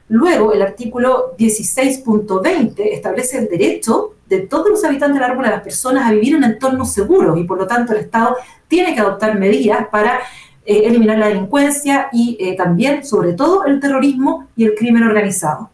Luego, 0.09 0.55
el 0.55 0.63
artículo 0.63 1.37
16.20 1.37 2.73
establece 2.93 3.37
el 3.37 3.49
derecho 3.49 4.15
de 4.27 4.41
todos 4.41 4.71
los 4.71 4.83
habitantes 4.85 5.21
de 5.21 5.29
la 5.29 5.35
de 5.35 5.51
las 5.51 5.63
personas, 5.63 6.09
a 6.09 6.13
vivir 6.15 6.35
en 6.37 6.45
entornos 6.45 6.95
seguros 6.95 7.39
y 7.39 7.45
por 7.45 7.59
lo 7.59 7.67
tanto 7.67 7.93
el 7.93 7.99
Estado 7.99 8.37
tiene 8.69 8.95
que 8.95 9.01
adoptar 9.01 9.39
medidas 9.39 9.89
para 9.89 10.21
eh, 10.65 10.83
eliminar 10.85 11.19
la 11.19 11.29
delincuencia 11.29 12.09
y 12.13 12.37
eh, 12.39 12.57
también, 12.57 13.05
sobre 13.05 13.33
todo, 13.33 13.65
el 13.65 13.81
terrorismo 13.81 14.49
y 14.55 14.65
el 14.65 14.75
crimen 14.75 15.03
organizado. 15.03 15.71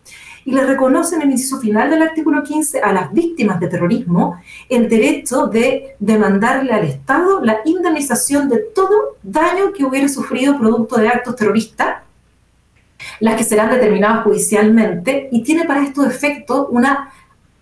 Y 0.46 0.52
le 0.52 0.64
reconocen 0.64 1.20
en 1.20 1.28
el 1.28 1.32
inciso 1.32 1.60
final 1.60 1.90
del 1.90 2.00
artículo 2.00 2.42
15 2.42 2.80
a 2.80 2.94
las 2.94 3.12
víctimas 3.12 3.60
de 3.60 3.68
terrorismo 3.68 4.40
el 4.70 4.88
derecho 4.88 5.46
de 5.46 5.94
demandarle 5.98 6.72
al 6.72 6.84
Estado 6.84 7.44
la 7.44 7.60
indemnización 7.66 8.48
de 8.48 8.60
todo 8.74 9.18
daño 9.22 9.74
que 9.74 9.84
hubiera 9.84 10.08
sufrido 10.08 10.58
producto 10.58 10.96
de 10.96 11.08
actos 11.08 11.36
terroristas, 11.36 12.02
las 13.20 13.36
que 13.36 13.44
serán 13.44 13.70
determinadas 13.70 14.24
judicialmente, 14.24 15.28
y 15.30 15.42
tiene 15.42 15.66
para 15.66 15.84
estos 15.84 16.06
efectos 16.06 16.66
una 16.70 17.12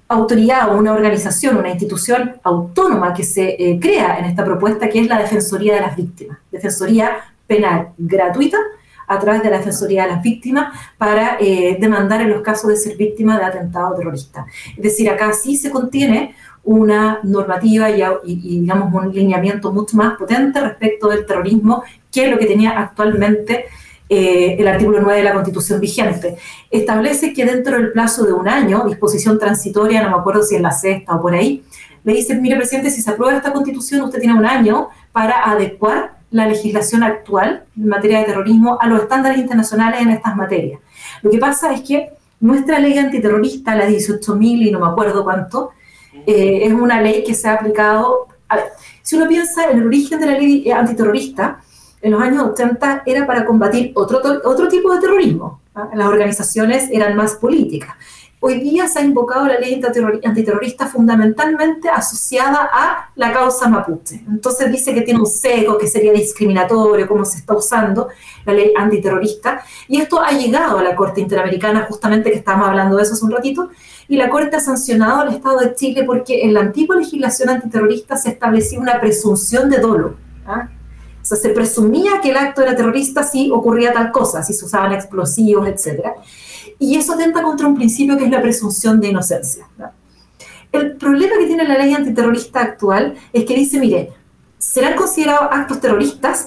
autoridad 0.08 0.72
o 0.72 0.78
una 0.78 0.92
organización, 0.92 1.56
una 1.56 1.70
institución 1.70 2.36
autónoma 2.42 3.12
que 3.12 3.24
se 3.24 3.56
eh, 3.58 3.78
crea 3.80 4.18
en 4.18 4.26
esta 4.26 4.44
propuesta, 4.44 4.88
que 4.88 5.00
es 5.00 5.08
la 5.08 5.18
Defensoría 5.18 5.74
de 5.74 5.80
las 5.80 5.96
Víctimas, 5.96 6.38
Defensoría 6.50 7.16
Penal 7.46 7.88
gratuita 7.98 8.58
a 9.08 9.18
través 9.18 9.42
de 9.42 9.50
la 9.50 9.58
Defensoría 9.58 10.04
de 10.04 10.10
las 10.10 10.22
Víctimas 10.22 10.76
para 10.98 11.36
eh, 11.40 11.76
demandar 11.80 12.20
en 12.22 12.30
los 12.30 12.42
casos 12.42 12.68
de 12.68 12.76
ser 12.76 12.96
víctima 12.96 13.38
de 13.38 13.44
atentado 13.44 13.94
terrorista. 13.94 14.46
Es 14.76 14.82
decir, 14.82 15.08
acá 15.08 15.32
sí 15.32 15.56
se 15.56 15.70
contiene 15.70 16.34
una 16.64 17.20
normativa 17.22 17.88
y, 17.90 18.02
y, 18.24 18.60
digamos 18.60 18.92
un 18.92 19.12
lineamiento 19.12 19.72
mucho 19.72 19.96
más 19.96 20.16
potente 20.16 20.60
respecto 20.60 21.08
del 21.08 21.24
terrorismo 21.24 21.84
que 22.10 22.26
lo 22.26 22.38
que 22.38 22.46
tenía 22.46 22.78
actualmente 22.78 23.66
eh, 24.08 24.56
el 24.58 24.68
artículo 24.68 25.00
9 25.00 25.18
de 25.18 25.24
la 25.24 25.32
Constitución 25.32 25.80
vigente. 25.80 26.36
Establece 26.70 27.32
que 27.32 27.44
dentro 27.44 27.76
del 27.76 27.92
plazo 27.92 28.24
de 28.24 28.32
un 28.32 28.48
año, 28.48 28.84
disposición 28.86 29.38
transitoria, 29.38 30.02
no 30.02 30.10
me 30.10 30.16
acuerdo 30.16 30.42
si 30.42 30.54
es 30.54 30.60
la 30.60 30.72
sexta 30.72 31.16
o 31.16 31.22
por 31.22 31.34
ahí, 31.34 31.64
le 32.04 32.14
dicen, 32.14 32.40
mire, 32.40 32.56
presidente, 32.56 32.90
si 32.90 33.02
se 33.02 33.10
aprueba 33.10 33.36
esta 33.36 33.52
constitución, 33.52 34.02
usted 34.02 34.20
tiene 34.20 34.38
un 34.38 34.46
año 34.46 34.88
para 35.10 35.50
adecuar 35.50 36.18
la 36.30 36.46
legislación 36.46 37.02
actual 37.02 37.64
en 37.76 37.88
materia 37.88 38.20
de 38.20 38.26
terrorismo 38.26 38.78
a 38.80 38.86
los 38.86 39.02
estándares 39.02 39.38
internacionales 39.38 40.00
en 40.02 40.10
estas 40.10 40.36
materias. 40.36 40.80
Lo 41.22 41.30
que 41.30 41.38
pasa 41.38 41.72
es 41.72 41.82
que 41.82 42.10
nuestra 42.38 42.78
ley 42.78 42.96
antiterrorista, 42.98 43.74
la 43.74 43.88
18.000 43.88 44.68
y 44.68 44.70
no 44.70 44.80
me 44.80 44.86
acuerdo 44.86 45.24
cuánto, 45.24 45.70
eh, 46.26 46.60
es 46.62 46.72
una 46.72 47.00
ley 47.00 47.24
que 47.24 47.34
se 47.34 47.48
ha 47.48 47.54
aplicado... 47.54 48.28
A 48.48 48.56
ver, 48.56 48.66
si 49.02 49.16
uno 49.16 49.26
piensa 49.26 49.70
en 49.70 49.78
el 49.78 49.86
origen 49.86 50.20
de 50.20 50.26
la 50.26 50.38
ley 50.38 50.70
antiterrorista, 50.70 51.60
en 52.06 52.12
los 52.12 52.22
años 52.22 52.44
80 52.52 53.02
era 53.04 53.26
para 53.26 53.44
combatir 53.44 53.90
otro, 53.96 54.22
otro 54.44 54.68
tipo 54.68 54.94
de 54.94 55.00
terrorismo. 55.00 55.60
Las 55.92 56.06
organizaciones 56.06 56.88
eran 56.92 57.16
más 57.16 57.34
políticas. 57.34 57.96
Hoy 58.38 58.60
día 58.60 58.86
se 58.86 59.00
ha 59.00 59.02
invocado 59.02 59.48
la 59.48 59.58
ley 59.58 59.82
antiterrorista 60.22 60.86
fundamentalmente 60.86 61.88
asociada 61.88 62.70
a 62.72 63.10
la 63.16 63.32
causa 63.32 63.68
mapuche. 63.68 64.22
Entonces 64.28 64.70
dice 64.70 64.94
que 64.94 65.00
tiene 65.00 65.18
un 65.18 65.26
seco, 65.26 65.76
que 65.78 65.88
sería 65.88 66.12
discriminatorio, 66.12 67.08
como 67.08 67.24
se 67.24 67.38
está 67.38 67.56
usando 67.56 68.06
la 68.44 68.52
ley 68.52 68.72
antiterrorista. 68.76 69.62
Y 69.88 70.00
esto 70.00 70.22
ha 70.22 70.30
llegado 70.30 70.78
a 70.78 70.84
la 70.84 70.94
Corte 70.94 71.20
Interamericana, 71.20 71.86
justamente 71.88 72.30
que 72.30 72.36
estábamos 72.36 72.68
hablando 72.68 72.96
de 72.96 73.02
eso 73.02 73.14
hace 73.14 73.24
un 73.24 73.32
ratito, 73.32 73.70
y 74.06 74.16
la 74.16 74.30
Corte 74.30 74.54
ha 74.54 74.60
sancionado 74.60 75.22
al 75.22 75.34
Estado 75.34 75.58
de 75.58 75.74
Chile 75.74 76.04
porque 76.04 76.44
en 76.44 76.54
la 76.54 76.60
antigua 76.60 76.94
legislación 76.94 77.48
antiterrorista 77.48 78.16
se 78.16 78.28
establecía 78.28 78.78
una 78.78 79.00
presunción 79.00 79.68
de 79.68 79.78
dolo. 79.78 80.14
¿ah? 80.46 80.68
O 81.26 81.28
sea, 81.28 81.38
se 81.38 81.48
presumía 81.48 82.20
que 82.22 82.30
el 82.30 82.36
acto 82.36 82.62
era 82.62 82.76
terrorista 82.76 83.24
si 83.24 83.50
ocurría 83.50 83.92
tal 83.92 84.12
cosa, 84.12 84.44
si 84.44 84.52
se 84.52 84.64
usaban 84.64 84.92
explosivos, 84.92 85.66
etc. 85.66 86.10
Y 86.78 86.94
eso 86.94 87.14
atenta 87.14 87.42
contra 87.42 87.66
un 87.66 87.74
principio 87.74 88.16
que 88.16 88.26
es 88.26 88.30
la 88.30 88.40
presunción 88.40 89.00
de 89.00 89.08
inocencia. 89.08 89.66
El 90.70 90.96
problema 90.96 91.36
que 91.36 91.46
tiene 91.46 91.66
la 91.66 91.78
ley 91.78 91.92
antiterrorista 91.94 92.60
actual 92.60 93.16
es 93.32 93.44
que 93.44 93.56
dice, 93.56 93.80
mire, 93.80 94.12
serán 94.56 94.94
considerados 94.94 95.48
actos 95.50 95.80
terroristas 95.80 96.46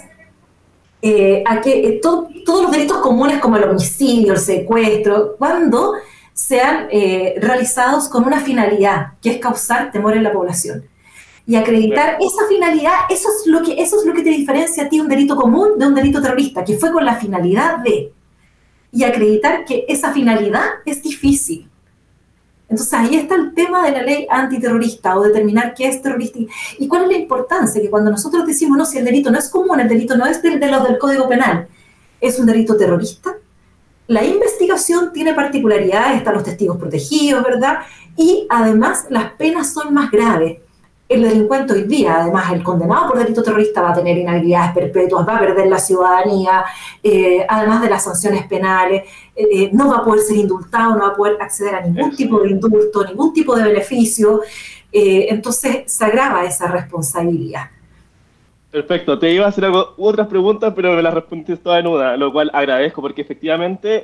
eh, 1.01 1.43
a 1.45 1.59
que 1.59 1.86
eh, 1.86 2.00
todos 2.01 2.63
los 2.63 2.71
delitos 2.71 3.00
comunes 3.00 3.39
como 3.39 3.57
el 3.57 3.65
homicidio, 3.65 4.31
el 4.31 4.39
secuestro, 4.39 5.36
cuando 5.38 5.95
sean 6.33 6.88
eh, 6.89 7.36
realizados 7.41 8.07
con 8.07 8.25
una 8.25 8.39
finalidad, 8.39 9.13
que 9.21 9.31
es 9.31 9.39
causar 9.39 9.91
temor 9.91 10.15
en 10.15 10.24
la 10.24 10.31
población. 10.31 10.86
Y 11.50 11.56
acreditar 11.56 12.20
esa 12.20 12.48
finalidad, 12.48 12.94
eso 13.10 13.27
es, 13.27 13.48
lo 13.48 13.63
que, 13.63 13.82
eso 13.82 14.00
es 14.00 14.06
lo 14.06 14.13
que 14.13 14.22
te 14.22 14.29
diferencia 14.29 14.84
a 14.84 14.88
ti 14.88 15.00
un 15.00 15.08
delito 15.08 15.36
común 15.36 15.79
de 15.79 15.88
un 15.88 15.96
delito 15.96 16.22
terrorista, 16.22 16.63
que 16.63 16.77
fue 16.77 16.91
con 16.91 17.03
la 17.03 17.15
finalidad 17.15 17.79
de. 17.79 18.13
Y 18.91 19.03
acreditar 19.03 19.65
que 19.65 19.84
esa 19.88 20.13
finalidad 20.13 20.65
es 20.86 21.01
difícil. 21.01 21.68
Entonces 22.70 22.94
ahí 22.94 23.15
está 23.15 23.34
el 23.34 23.56
tema 23.56 23.84
de 23.84 23.94
la 23.94 24.03
ley 24.03 24.27
antiterrorista 24.29 25.18
o 25.18 25.24
determinar 25.24 25.74
qué 25.74 25.88
es 25.88 26.03
terrorista. 26.03 26.38
¿Y 26.77 26.88
cuál 26.88 27.06
es 27.06 27.08
la 27.08 27.18
importancia? 27.18 27.82
Que 27.82 27.89
cuando 27.89 28.12
nosotros 28.12 28.46
decimos, 28.46 28.77
no, 28.77 28.86
si 28.86 29.00
el 29.00 29.06
delito 29.06 29.32
no 29.32 29.39
es 29.39 29.50
común, 29.50 29.79
el 29.79 29.89
delito 29.89 30.15
no 30.15 30.27
es 30.27 30.44
de, 30.44 30.56
de 30.56 30.68
los 30.70 30.84
del 30.84 31.00
Código 31.00 31.27
Penal, 31.27 31.68
es 32.22 32.38
un 32.38 32.46
delito 32.46 32.77
terrorista, 32.77 33.36
la 34.06 34.24
investigación 34.24 35.12
tiene 35.13 35.34
particularidades, 35.34 36.18
están 36.18 36.36
los 36.36 36.44
testigos 36.44 36.77
protegidos, 36.77 37.44
¿verdad? 37.44 37.79
Y 38.15 38.46
además 38.51 39.08
las 39.10 39.32
penas 39.32 39.74
son 39.74 39.96
más 39.96 40.12
graves. 40.12 40.60
El 41.10 41.24
delincuente 41.24 41.74
hoy 41.74 41.84
día, 41.86 42.22
además 42.22 42.54
el 42.54 42.62
condenado 42.62 43.08
por 43.10 43.18
delito 43.18 43.42
terrorista 43.42 43.82
va 43.82 43.89
a 43.89 43.96
tener 43.96 44.16
inhabilidades 44.16 44.74
perpetuas, 44.74 45.28
va 45.28 45.38
a 45.38 45.39
perder 45.39 45.66
la 45.66 45.80
ciudadanía, 45.80 46.63
eh, 47.01 47.44
además 47.50 47.82
de 47.82 47.89
las 47.89 48.04
sanciones 48.04 48.46
penales, 48.46 49.06
eh, 49.36 49.48
eh, 49.51 49.70
no 49.74 49.89
va 49.89 49.98
a 49.98 50.04
poder 50.04 50.22
ser 50.22 50.38
indultado, 50.38 50.94
no 50.94 51.01
va 51.01 51.08
a 51.08 51.16
poder 51.16 51.42
acceder 51.42 51.74
a 51.74 51.82
ningún 51.82 52.16
tipo 52.16 52.39
de 52.42 52.51
indulto, 52.51 53.04
ningún 53.04 53.34
tipo 53.34 53.56
de 53.56 53.63
beneficio. 53.63 54.42
entonces 54.92 55.92
se 55.92 56.06
agrava 56.06 56.46
esa 56.46 56.68
responsabilidad. 56.68 57.72
Perfecto, 58.70 59.18
te 59.18 59.34
iba 59.34 59.46
a 59.46 59.50
hacer 59.50 59.66
otras 59.98 60.28
preguntas, 60.28 60.74
pero 60.75 60.94
me 60.94 61.01
las 61.01 61.13
respondiste 61.16 61.58
todas 61.58 61.80
en 61.80 61.88
una, 61.88 62.18
lo 62.18 62.32
cual 62.32 62.51
agradezco 62.54 63.01
porque 63.01 63.24
efectivamente 63.24 64.04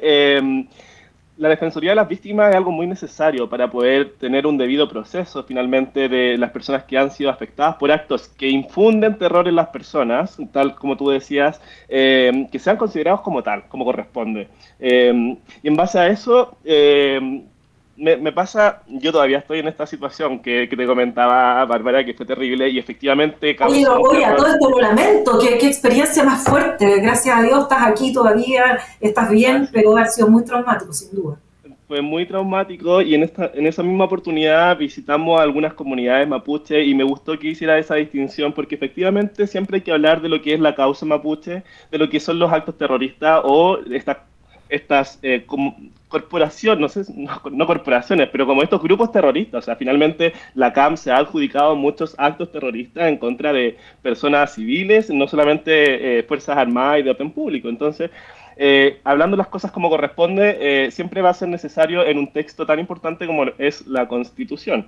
la 1.37 1.49
Defensoría 1.49 1.91
de 1.91 1.97
las 1.97 2.07
Víctimas 2.07 2.49
es 2.49 2.55
algo 2.55 2.71
muy 2.71 2.87
necesario 2.87 3.49
para 3.49 3.69
poder 3.69 4.13
tener 4.17 4.47
un 4.47 4.57
debido 4.57 4.87
proceso 4.87 5.43
finalmente 5.43 6.07
de 6.07 6.37
las 6.37 6.51
personas 6.51 6.85
que 6.85 6.97
han 6.97 7.11
sido 7.11 7.29
afectadas 7.29 7.75
por 7.75 7.91
actos 7.91 8.29
que 8.29 8.47
infunden 8.49 9.17
terror 9.17 9.47
en 9.47 9.55
las 9.55 9.67
personas, 9.67 10.37
tal 10.53 10.75
como 10.75 10.95
tú 10.95 11.09
decías, 11.09 11.61
em, 11.89 12.47
que 12.47 12.59
sean 12.59 12.77
considerados 12.77 13.21
como 13.21 13.43
tal, 13.43 13.67
como 13.67 13.83
corresponde. 13.83 14.47
Em, 14.79 15.37
y 15.61 15.67
en 15.67 15.75
base 15.75 15.99
a 15.99 16.07
eso 16.07 16.57
me, 17.97 18.31
pasa, 18.33 18.81
yo 18.87 19.11
todavía 19.11 19.39
estoy 19.39 19.59
en 19.59 19.67
esta 19.67 19.85
situación 19.85 20.41
que, 20.41 20.67
te 20.67 20.85
comentaba 20.85 21.63
Bárbara, 21.65 22.03
que 22.03 22.13
fue 22.13 22.25
terrible 22.25 22.69
y 22.69 22.77
efectivamente... 22.77 23.55
Oye, 23.65 23.87
oye, 23.87 24.25
a 24.25 24.35
todo 24.35 24.47
esto 24.47 24.69
lo 24.69 24.79
lamento, 24.79 25.39
¿Qué, 25.39 25.57
qué, 25.57 25.67
experiencia 25.67 26.23
más 26.23 26.43
fuerte, 26.43 26.99
gracias 26.99 27.37
a 27.37 27.41
Dios 27.41 27.63
estás 27.63 27.83
aquí 27.83 28.11
todavía, 28.11 28.79
estás 28.99 29.29
bien, 29.29 29.69
pero 29.71 29.95
ha 29.97 30.05
sido 30.07 30.27
muy 30.27 30.43
traumático, 30.43 30.91
sin 30.91 31.15
duda. 31.15 31.37
Fue 31.87 32.01
muy 32.01 32.25
traumático 32.25 33.01
y 33.01 33.13
en, 33.13 33.23
esta, 33.23 33.51
en 33.53 33.67
esa 33.67 33.83
misma 33.83 34.05
oportunidad 34.05 34.75
visitamos 34.75 35.39
algunas 35.39 35.75
comunidades 35.75 36.27
mapuche 36.27 36.83
y 36.83 36.95
me 36.95 37.03
gustó 37.03 37.37
que 37.37 37.49
hiciera 37.49 37.77
esa 37.77 37.93
distinción 37.95 38.53
porque 38.53 38.73
efectivamente 38.73 39.45
siempre 39.45 39.77
hay 39.77 39.81
que 39.83 39.91
hablar 39.91 40.19
de 40.19 40.29
lo 40.29 40.41
que 40.41 40.55
es 40.55 40.59
la 40.59 40.73
causa 40.73 41.05
mapuche, 41.05 41.63
de 41.91 41.97
lo 41.99 42.09
que 42.09 42.19
son 42.19 42.39
los 42.39 42.51
actos 42.51 42.75
terroristas 42.75 43.41
o 43.43 43.77
estas 43.91 44.17
estas 44.69 45.19
eh, 45.21 45.45
corporaciones, 46.07 46.79
no 46.79 46.89
sé, 46.89 47.11
no, 47.51 47.67
corporaciones, 47.67 48.29
pero 48.31 48.45
como 48.45 48.63
estos 48.63 48.81
grupos 48.81 49.11
terroristas. 49.11 49.63
O 49.63 49.65
sea, 49.65 49.75
finalmente 49.75 50.33
la 50.53 50.73
CAM 50.73 50.97
se 50.97 51.11
ha 51.11 51.17
adjudicado 51.17 51.75
muchos 51.75 52.15
actos 52.17 52.51
terroristas 52.51 53.07
en 53.07 53.17
contra 53.17 53.53
de 53.53 53.77
personas 54.01 54.53
civiles, 54.53 55.09
no 55.09 55.27
solamente 55.27 56.19
eh, 56.19 56.23
Fuerzas 56.23 56.57
Armadas 56.57 56.99
y 56.99 57.03
de 57.03 57.11
orden 57.11 57.31
público. 57.31 57.69
Entonces, 57.69 58.11
eh, 58.57 58.99
hablando 59.03 59.35
las 59.35 59.47
cosas 59.47 59.71
como 59.71 59.89
corresponde, 59.89 60.89
siempre 60.91 61.21
va 61.21 61.31
a 61.31 61.33
ser 61.33 61.49
necesario 61.49 62.05
en 62.05 62.17
un 62.17 62.31
texto 62.31 62.65
tan 62.65 62.79
importante 62.79 63.27
como 63.27 63.45
es 63.57 63.85
la 63.85 64.07
Constitución. 64.07 64.87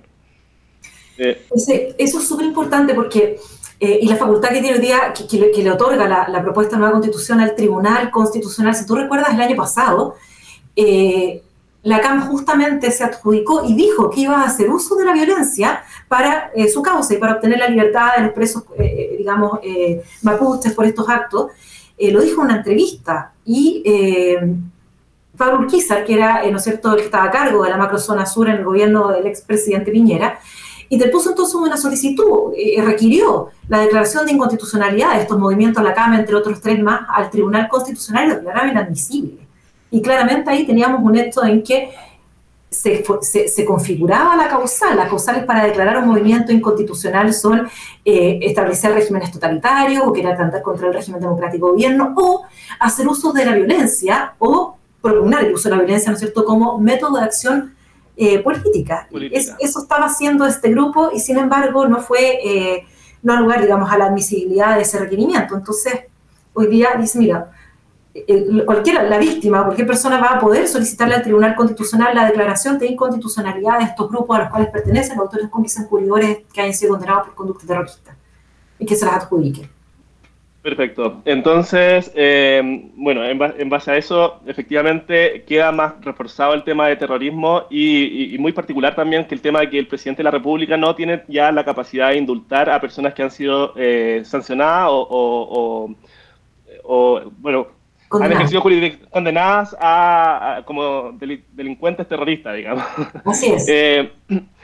eso 1.18 1.72
es 1.98 2.28
súper 2.28 2.46
importante 2.46 2.94
porque 2.94 3.36
eh, 3.80 4.00
y 4.02 4.08
la 4.08 4.16
facultad 4.16 4.48
que 4.48 4.60
tiene 4.60 4.76
hoy 4.76 4.80
día, 4.80 5.12
que, 5.12 5.62
le, 5.62 5.70
otorga 5.70 6.08
la, 6.28 6.42
propuesta 6.42 6.74
de 6.74 6.80
nueva 6.80 6.94
constitución 6.94 7.40
al 7.40 7.54
Tribunal 7.54 8.10
Constitucional, 8.10 8.74
si 8.74 8.84
tú 8.84 8.96
recuerdas 8.96 9.34
el 9.34 9.40
año 9.40 9.56
pasado, 9.56 10.16
eh, 10.74 11.42
la 11.82 12.00
CAM 12.00 12.28
justamente 12.28 12.90
se 12.90 13.04
adjudicó 13.04 13.64
y 13.64 13.74
dijo 13.74 14.10
que 14.10 14.22
iba 14.22 14.42
a 14.42 14.46
hacer 14.46 14.68
uso 14.68 14.96
de 14.96 15.04
la 15.04 15.12
violencia 15.12 15.82
para 16.08 16.50
eh, 16.54 16.68
su 16.68 16.82
causa 16.82 17.14
y 17.14 17.18
para 17.18 17.34
obtener 17.34 17.60
la 17.60 17.68
libertad 17.68 18.16
de 18.16 18.24
los 18.24 18.32
presos, 18.32 18.64
digamos, 19.16 19.60
mapuches 20.22 20.72
por 20.72 20.84
estos 20.84 21.08
actos. 21.08 21.52
lo 21.98 22.20
dijo 22.20 22.40
en 22.40 22.46
una 22.46 22.56
entrevista 22.56 23.32
y 23.44 23.84
Pablo 25.36 25.60
Urquizar, 25.60 26.04
que 26.04 26.14
era, 26.14 26.42
¿no 26.50 26.56
es 26.56 26.64
cierto?, 26.64 26.90
el 26.90 26.96
que 26.98 27.04
estaba 27.04 27.24
a 27.24 27.30
cargo 27.30 27.62
de 27.62 27.70
la 27.70 27.76
macrozona 27.76 28.26
sur 28.26 28.48
en 28.48 28.56
el 28.56 28.64
gobierno 28.64 29.08
del 29.08 29.26
expresidente 29.28 29.92
Piñera, 29.92 30.40
y 30.88 30.98
te 30.98 31.08
puso 31.08 31.30
entonces 31.30 31.54
una 31.54 31.76
solicitud, 31.76 32.54
y 32.56 32.80
requirió 32.80 33.48
la 33.68 33.80
declaración 33.80 34.26
de 34.26 34.32
inconstitucionalidad 34.32 35.16
de 35.16 35.22
estos 35.22 35.38
movimientos 35.38 35.80
a 35.80 35.84
la 35.84 35.94
Cámara, 35.94 36.20
entre 36.20 36.34
otros 36.34 36.60
tres 36.60 36.80
más, 36.80 37.02
al 37.08 37.30
Tribunal 37.30 37.68
Constitucional 37.68 38.24
y 38.24 38.28
lo 38.28 38.36
declaraba 38.36 38.68
inadmisible. 38.68 39.46
Y 39.90 40.02
claramente 40.02 40.50
ahí 40.50 40.66
teníamos 40.66 41.02
un 41.02 41.16
hecho 41.16 41.44
en 41.44 41.62
que 41.62 41.90
se, 42.70 43.02
se, 43.48 43.64
configuraba 43.64 44.36
la 44.36 44.48
causal. 44.48 44.96
Las 44.96 45.08
causales 45.08 45.44
para 45.44 45.64
declarar 45.64 45.98
un 45.98 46.08
movimiento 46.08 46.52
inconstitucional 46.52 47.32
son 47.32 47.68
eh, 48.04 48.38
establecer 48.42 48.92
regímenes 48.92 49.32
totalitarios 49.32 50.04
o 50.06 50.12
querer 50.12 50.32
atentar 50.32 50.62
contra 50.62 50.88
el 50.88 50.94
régimen 50.94 51.20
democrático 51.20 51.66
de 51.66 51.72
gobierno 51.72 52.14
o 52.16 52.44
hacer 52.78 53.08
uso 53.08 53.32
de 53.32 53.46
la 53.46 53.54
violencia 53.54 54.34
o 54.38 54.76
propugnar 55.00 55.44
el 55.44 55.54
uso 55.54 55.68
de 55.68 55.76
la 55.76 55.82
violencia, 55.82 56.10
¿no 56.10 56.16
es 56.16 56.20
cierto?, 56.20 56.44
como 56.44 56.78
método 56.78 57.18
de 57.18 57.24
acción 57.24 57.74
eh, 58.18 58.40
política. 58.40 59.08
eso 59.30 59.80
estaba 59.80 60.06
haciendo 60.06 60.44
este 60.44 60.70
grupo 60.70 61.10
y 61.14 61.20
sin 61.20 61.38
embargo 61.38 61.86
no 61.86 62.00
fue, 62.00 62.40
eh, 62.44 62.84
no 63.22 63.34
al 63.34 63.42
lugar, 63.44 63.60
digamos, 63.60 63.90
a 63.92 63.96
la 63.96 64.06
admisibilidad 64.06 64.74
de 64.74 64.82
ese 64.82 64.98
requerimiento. 64.98 65.54
Entonces, 65.54 66.00
hoy 66.52 66.66
día 66.66 66.96
dice, 66.98 67.16
mira, 67.16 67.52
cualquiera, 68.66 69.04
la 69.04 69.18
víctima, 69.18 69.62
cualquier 69.64 69.86
persona 69.86 70.18
va 70.18 70.30
a 70.30 70.40
poder 70.40 70.66
solicitarle 70.66 71.14
al 71.14 71.22
Tribunal 71.22 71.54
Constitucional 71.54 72.12
la 72.12 72.26
declaración 72.26 72.76
de 72.76 72.88
inconstitucionalidad 72.88 73.78
de 73.78 73.84
estos 73.84 74.10
grupos 74.10 74.36
a 74.36 74.40
los 74.40 74.50
cuales 74.50 74.70
pertenecen 74.70 75.16
los 75.16 75.26
autores 75.26 75.48
cómplices 75.48 75.86
jugadores 75.86 76.38
que 76.52 76.60
hayan 76.60 76.74
sido 76.74 76.94
condenados 76.94 77.26
por 77.26 77.36
conducta 77.36 77.66
terrorista 77.68 78.16
y 78.80 78.84
que 78.84 78.96
se 78.96 79.04
las 79.04 79.14
adjudique. 79.14 79.70
Perfecto. 80.62 81.22
Entonces, 81.24 82.10
eh, 82.16 82.90
bueno, 82.96 83.24
en, 83.24 83.68
base 83.70 83.92
a 83.92 83.96
eso, 83.96 84.40
efectivamente 84.46 85.44
queda 85.46 85.70
más 85.70 85.94
reforzado 86.04 86.52
el 86.52 86.64
tema 86.64 86.88
de 86.88 86.96
terrorismo 86.96 87.64
y, 87.70 88.36
muy 88.40 88.52
particular 88.52 88.94
también 88.96 89.24
que 89.26 89.36
el 89.36 89.40
tema 89.40 89.60
de 89.60 89.70
que 89.70 89.78
el 89.78 89.86
presidente 89.86 90.18
de 90.20 90.24
la 90.24 90.32
República 90.32 90.76
no 90.76 90.94
tiene 90.96 91.22
ya 91.28 91.52
la 91.52 91.64
capacidad 91.64 92.10
de 92.10 92.16
indultar 92.16 92.68
a 92.70 92.80
personas 92.80 93.14
que 93.14 93.22
han 93.22 93.30
sido 93.30 93.72
eh, 93.76 94.22
sancionadas 94.24 94.88
o, 94.90 95.94
bueno, 97.38 97.68
han 98.10 98.32
ejercido 98.32 98.62
condenadas 99.10 99.76
a, 99.80 100.62
como 100.64 101.12
delincuentes 101.54 102.08
terroristas, 102.08 102.56
digamos. 102.56 102.84
Así 103.24 103.46
es. 103.46 103.66
Eh, 103.68 104.10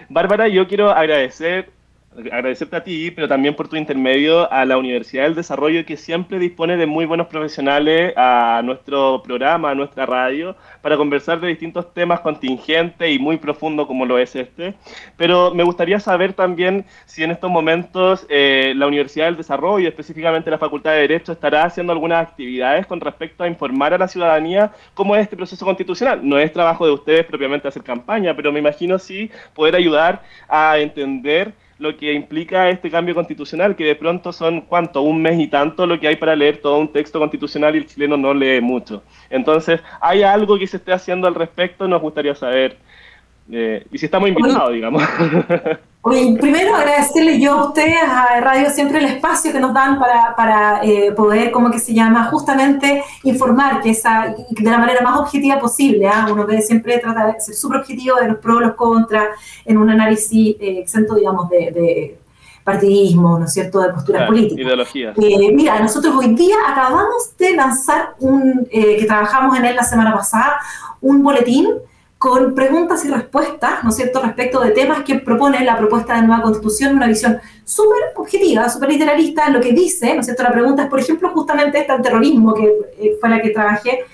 Bárbara, 0.09 0.48
yo 0.48 0.66
quiero 0.66 0.90
agradecer 0.90 1.70
agradecerte 2.16 2.77
a 2.77 2.85
ti, 2.85 3.11
pero 3.11 3.29
también 3.29 3.55
por 3.55 3.68
tu 3.68 3.77
intermedio 3.77 4.50
a 4.53 4.64
la 4.64 4.77
Universidad 4.77 5.24
del 5.24 5.35
Desarrollo, 5.35 5.85
que 5.85 5.96
siempre 5.96 6.38
dispone 6.38 6.77
de 6.77 6.87
muy 6.87 7.07
buenos 7.07 7.27
profesionales 7.27 8.12
a 8.16 8.62
nuestro 8.64 9.22
programa, 9.22 9.70
a 9.70 9.74
nuestra 9.74 10.07
radio, 10.07 10.57
para 10.83 10.96
conversar 10.96 11.40
de 11.40 11.48
distintos 11.48 11.92
temas 11.92 12.20
contingentes 12.20 13.11
y 13.11 13.18
muy 13.18 13.37
profundos 13.37 13.87
como 13.87 14.07
lo 14.07 14.18
es 14.18 14.37
este. 14.37 14.74
Pero 15.16 15.53
me 15.55 15.64
gustaría 15.64 15.98
saber 16.00 16.33
también 16.33 16.85
si 17.07 17.24
en 17.24 17.31
estos 17.31 17.50
momentos 17.50 18.27
eh, 18.29 18.72
la 18.77 18.87
Universidad 18.87 19.27
del 19.27 19.37
Desarrollo, 19.37 19.88
específicamente 19.88 20.50
la 20.50 20.59
Facultad 20.59 20.92
de 20.92 21.00
Derecho, 21.00 21.33
estará 21.33 21.64
haciendo 21.64 21.92
algunas 21.92 22.27
actividades 22.27 22.87
con 22.87 23.00
respecto 23.00 23.44
a 23.44 23.48
informar 23.48 23.92
a 23.94 23.98
la 23.98 24.09
ciudadanía 24.09 24.72
cómo 24.94 25.16
es 25.16 25.22
este 25.22 25.37
proceso 25.37 25.64
constitucional. 25.64 26.20
No 26.22 26.38
es 26.38 26.53
trabajo 26.53 26.87
de 26.87 26.92
ustedes 26.92 27.27
propiamente 27.27 27.68
hacer 27.68 27.83
campaña, 27.83 28.35
pero 28.37 28.53
me 28.53 28.61
imagino 28.61 28.98
sí 28.98 29.31
poder 29.55 29.74
ayudar 29.74 30.22
a 30.48 30.79
entender 30.79 31.53
lo 31.78 31.96
que 31.96 32.12
implica 32.12 32.68
este 32.68 32.90
cambio 32.90 33.14
constitucional, 33.14 33.76
que 33.76 33.84
de 33.84 33.96
pronto 33.96 34.32
son, 34.32 34.62
¿cuánto? 34.62 35.02
Un 35.02 35.20
mes 35.20 35.38
y 35.38 35.48
tanto 35.48 35.87
lo 35.87 35.98
que 35.98 36.08
hay 36.08 36.16
para 36.16 36.37
leer 36.37 36.58
todo 36.58 36.78
un 36.78 36.88
texto 36.88 37.18
constitucional 37.18 37.74
y 37.74 37.78
el 37.78 37.87
chileno 37.87 38.16
no 38.16 38.32
lee 38.32 38.60
mucho. 38.60 39.02
Entonces, 39.30 39.80
¿hay 40.00 40.22
algo 40.22 40.58
que 40.58 40.66
se 40.66 40.76
esté 40.76 40.92
haciendo 40.92 41.26
al 41.26 41.34
respecto? 41.34 41.88
Nos 41.88 42.00
gustaría 42.00 42.34
saber. 42.34 42.76
Eh, 43.50 43.84
y 43.92 43.98
si 43.98 44.06
estamos 44.06 44.28
invitados, 44.28 44.72
digamos. 44.72 45.02
primero 46.04 46.76
agradecerle 46.76 47.40
yo 47.40 47.52
a 47.52 47.68
ustedes, 47.68 47.96
a 48.02 48.40
Radio 48.40 48.68
Siempre 48.70 48.98
el 48.98 49.06
espacio 49.06 49.52
que 49.52 49.60
nos 49.60 49.72
dan 49.72 49.98
para, 49.98 50.36
para 50.36 50.84
eh, 50.84 51.12
poder, 51.12 51.50
como 51.50 51.70
que 51.70 51.78
se 51.78 51.94
llama, 51.94 52.24
justamente 52.24 53.02
informar 53.22 53.80
que 53.80 53.90
esa, 53.90 54.34
de 54.50 54.70
la 54.70 54.78
manera 54.78 55.00
más 55.00 55.18
objetiva 55.18 55.58
posible. 55.58 56.06
¿ah? 56.06 56.28
Uno 56.30 56.46
que 56.46 56.60
siempre 56.60 56.98
trata 56.98 57.28
de 57.28 57.40
ser 57.40 57.54
súper 57.54 57.80
objetivo 57.80 58.16
de 58.18 58.28
los 58.28 58.38
pros, 58.38 58.60
los 58.60 58.74
contras, 58.74 59.28
en 59.64 59.78
un 59.78 59.88
análisis 59.88 60.56
eh, 60.60 60.80
exento, 60.80 61.14
digamos, 61.14 61.48
de, 61.48 62.18
partidismo, 62.62 63.38
¿no 63.38 63.44
es 63.44 63.52
cierto?, 63.52 63.80
de 63.80 63.92
posturas 63.92 64.26
políticas. 64.26 64.58
Ideologías. 64.58 65.18
Eh, 65.18 65.52
mira, 65.52 65.80
nosotros 65.80 66.14
hoy 66.16 66.34
día 66.34 66.56
acabamos 66.66 67.36
de 67.36 67.54
lanzar 67.54 68.14
un, 68.20 68.66
eh, 68.70 68.96
que 68.98 69.04
trabajamos 69.04 69.58
en 69.58 69.66
él 69.66 69.76
la 69.76 69.84
semana 69.84 70.14
pasada, 70.14 70.60
un 71.02 71.22
boletín 71.22 71.68
con 72.24 72.54
preguntas 72.54 73.04
y 73.04 73.10
respuestas, 73.10 73.84
¿no 73.84 73.90
es 73.90 73.96
cierto?, 73.96 74.22
respecto 74.22 74.58
de 74.58 74.70
temas 74.70 75.04
que 75.04 75.16
propone 75.16 75.62
la 75.62 75.76
propuesta 75.76 76.14
de 76.14 76.22
nueva 76.22 76.40
constitución, 76.40 76.96
una 76.96 77.06
visión 77.06 77.38
súper 77.66 78.00
objetiva, 78.16 78.66
súper 78.70 78.88
literalista, 78.88 79.50
lo 79.50 79.60
que 79.60 79.72
dice, 79.72 80.14
¿no 80.14 80.20
es 80.20 80.24
cierto?, 80.24 80.42
la 80.42 80.52
pregunta 80.52 80.84
es, 80.84 80.88
por 80.88 81.00
ejemplo, 81.00 81.28
justamente 81.34 81.76
esta, 81.76 81.96
el 81.96 82.00
terrorismo, 82.00 82.54
que 82.54 82.64
eh, 82.98 83.18
fue 83.20 83.28
la 83.28 83.42
que 83.42 83.50
trabajé, 83.50 84.06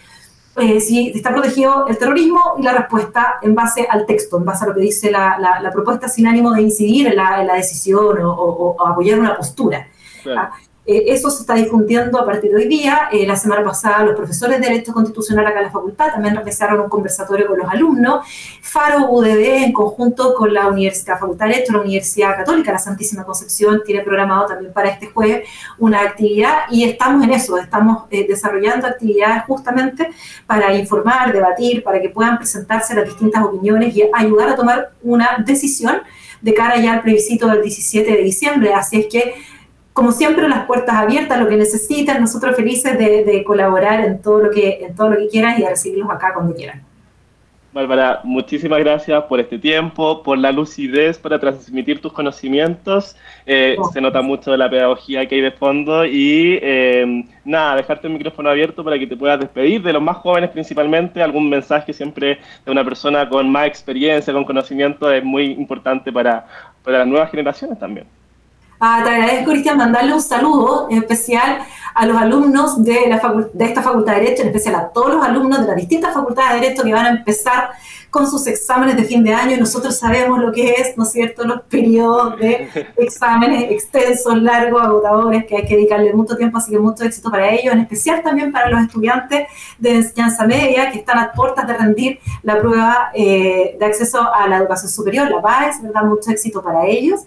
eh, 0.57 0.81
si 0.81 1.13
está 1.15 1.31
protegido 1.31 1.87
el 1.87 1.97
terrorismo 1.99 2.41
y 2.59 2.63
la 2.65 2.73
respuesta 2.73 3.37
en 3.43 3.55
base 3.55 3.87
al 3.89 4.05
texto, 4.07 4.39
en 4.39 4.45
base 4.45 4.65
a 4.65 4.67
lo 4.67 4.75
que 4.75 4.81
dice 4.81 5.09
la, 5.13 5.39
la, 5.39 5.71
propuesta 5.71 6.09
sin 6.09 6.27
ánimo 6.27 6.53
de 6.53 6.63
incidir 6.63 7.07
en 7.07 7.15
la, 7.15 7.45
la 7.45 7.55
decisión 7.55 8.21
o, 8.23 8.33
o, 8.33 8.89
apoyar 8.89 9.21
una 9.21 9.37
postura. 9.37 9.87
¿ah? 10.37 10.51
Eh, 10.87 11.05
eso 11.09 11.31
se 11.31 11.43
está 11.43 11.55
difundiendo 11.55 12.19
a 12.19 12.25
partir 12.25 12.51
de 12.51 12.57
hoy 12.57 12.69
día. 12.69 13.11
Eh, 13.13 13.27
la 13.27 13.37
semana 13.37 13.63
pasada 13.63 14.03
los 14.05 14.17
profesores 14.17 14.61
de 14.61 14.67
Derecho 14.67 14.93
Constitucional 14.93 15.47
acá 15.47 15.59
en 15.59 15.67
la 15.67 15.71
facultad 15.71 16.13
también 16.13 16.35
realizaron 16.35 16.81
un 16.81 16.89
conversatorio 16.89 17.47
con 17.47 17.59
los 17.59 17.69
alumnos. 17.69 18.27
Faro 18.63 19.11
UDD, 19.11 19.65
en 19.65 19.73
conjunto 19.73 20.35
con 20.35 20.55
la 20.55 20.69
Universidad 20.69 21.19
Facultad 21.19 21.47
de 21.47 21.53
Derecho, 21.53 21.75
la 21.75 21.81
Universidad 21.81 22.35
Católica, 22.37 22.73
la 22.73 22.79
Santísima 22.79 23.25
Concepción, 23.25 23.83
tiene 23.85 24.03
programado 24.03 24.47
también 24.47 24.73
para 24.73 24.89
este 24.89 25.09
jueves 25.09 25.47
una 25.79 26.01
actividad 26.01 26.61
y 26.71 26.85
estamos 26.85 27.25
en 27.25 27.33
eso, 27.35 27.59
estamos 27.59 28.05
eh, 28.11 28.27
desarrollando 28.27 28.87
actividades 28.87 29.45
justamente 29.45 30.11
para 30.47 30.75
informar, 30.75 31.33
debatir, 31.33 31.83
para 31.83 32.01
que 32.01 32.09
puedan 32.09 32.39
presentarse 32.39 32.95
las 32.95 33.05
distintas 33.05 33.45
opiniones 33.45 33.95
y 33.95 34.05
ayudar 34.15 34.49
a 34.49 34.57
tomar 34.57 34.93
una 35.03 35.45
decisión 35.45 36.01
de 36.41 36.55
cara 36.55 36.79
ya 36.79 36.95
al 36.95 37.03
plebiscito 37.03 37.49
del 37.49 37.63
17 37.63 38.11
de 38.11 38.23
diciembre. 38.23 38.73
Así 38.73 39.01
es 39.01 39.07
que 39.07 39.35
como 39.93 40.13
siempre, 40.13 40.49
las 40.49 40.67
puertas 40.67 40.95
abiertas, 40.95 41.39
lo 41.41 41.49
que 41.49 41.57
necesitan, 41.57 42.21
nosotros 42.21 42.57
felices 42.57 42.99
de, 42.99 43.45
colaborar 43.45 44.01
en 44.01 44.23
todo, 44.23 44.41
lo 44.41 44.51
que, 44.51 44.85
en 44.85 44.95
todo 44.95 45.11
lo 45.11 45.17
que 45.17 45.29
quieran 45.29 45.59
y 45.59 45.63
de 45.63 45.71
recibirlos 45.71 46.11
acá 46.11 46.33
cuando 46.33 46.55
quieran. 46.55 46.83
Bárbara, 47.73 48.21
muchísimas 48.25 48.81
gracias 48.81 49.23
por 49.25 49.39
este 49.39 49.57
tiempo, 49.57 50.25
por 50.25 50.37
la 50.37 50.51
lucidez 50.51 51.19
para 51.19 51.39
transmitir 51.39 52.01
tus 52.01 52.13
conocimientos. 52.13 53.15
Eh, 53.47 53.77
oh. 53.79 53.93
Se 53.93 54.01
nota 54.01 54.23
mucho 54.23 54.51
de 54.51 54.59
la 54.59 54.69
pedagogía 54.69 55.27
que 55.27 55.37
hay 55.37 55.41
de 55.41 55.53
fondo 55.53 56.05
y 56.05 56.59
eh, 56.63 57.25
nada, 57.45 57.77
dejarte 57.77 58.09
el 58.09 58.15
micrófono 58.15 58.51
abierto 58.51 58.83
para 58.83 58.99
que 58.99 59.07
te 59.07 59.17
puedas 59.17 59.39
despedir 59.39 59.83
de 59.83 59.93
los 59.93 60.03
más 60.03 60.17
jóvenes 60.17 60.51
principalmente. 60.51 61.23
Algún 61.23 61.49
mensaje 61.49 61.93
siempre 61.93 62.41
de 62.65 62.73
una 62.73 62.83
persona 62.83 63.29
con 63.29 63.49
más 63.49 63.69
experiencia, 63.69 64.33
con 64.33 64.45
conocimiento 64.45 65.13
es 65.13 65.23
muy 65.23 65.53
importante 65.53 66.13
para, 66.13 66.47
para 66.83 66.99
las 66.99 67.07
nuevas 67.07 67.31
generaciones 67.31 67.79
también. 67.79 68.07
Ah, 68.83 69.03
te 69.05 69.11
agradezco, 69.11 69.51
Cristian, 69.51 69.77
mandarle 69.77 70.15
un 70.15 70.23
saludo 70.23 70.89
especial 70.89 71.59
a 71.95 72.07
los 72.07 72.17
alumnos 72.17 72.83
de, 72.83 73.09
la 73.09 73.21
de 73.53 73.65
esta 73.67 73.83
Facultad 73.83 74.15
de 74.15 74.21
Derecho, 74.23 74.41
en 74.41 74.49
especial 74.49 74.75
a 74.77 74.89
todos 74.89 75.17
los 75.17 75.23
alumnos 75.23 75.61
de 75.61 75.67
las 75.67 75.77
distintas 75.77 76.15
facultades 76.15 76.55
de 76.55 76.61
Derecho 76.61 76.85
que 76.85 76.95
van 76.95 77.05
a 77.05 77.11
empezar 77.11 77.73
con 78.09 78.29
sus 78.29 78.47
exámenes 78.47 78.97
de 78.97 79.05
fin 79.05 79.23
de 79.23 79.35
año 79.35 79.55
y 79.55 79.61
nosotros 79.61 79.99
sabemos 79.99 80.41
lo 80.41 80.51
que 80.51 80.73
es, 80.73 80.97
¿no 80.97 81.05
es 81.05 81.13
cierto?, 81.13 81.45
los 81.45 81.61
periodos 81.63 82.39
de 82.39 82.69
exámenes 82.97 83.71
extensos, 83.71 84.41
largos, 84.43 84.83
agotadores, 84.83 85.45
que 85.45 85.57
hay 85.59 85.67
que 85.67 85.77
dedicarle 85.77 86.13
mucho 86.13 86.37
tiempo, 86.37 86.59
así 86.59 86.71
que 86.71 86.79
mucho 86.79 87.05
éxito 87.05 87.31
para 87.31 87.51
ellos, 87.51 87.75
en 87.75 87.81
especial 87.81 88.23
también 88.23 88.51
para 88.51 88.71
los 88.71 88.81
estudiantes 88.81 89.47
de 89.79 89.97
enseñanza 89.97 90.47
media 90.47 90.91
que 90.91 91.01
están 91.01 91.19
a 91.19 91.33
puertas 91.33 91.67
de 91.69 91.75
rendir 91.75 92.19
la 92.43 92.59
prueba 92.59 93.11
eh, 93.15 93.77
de 93.79 93.87
acceso 93.87 94.27
a 94.33 94.49
la 94.49 94.57
educación 94.57 94.91
superior, 94.91 95.31
la 95.31 95.41
PAES, 95.41 95.83
¿verdad? 95.83 96.03
Mucho 96.03 96.31
éxito 96.31 96.63
para 96.63 96.87
ellos. 96.87 97.21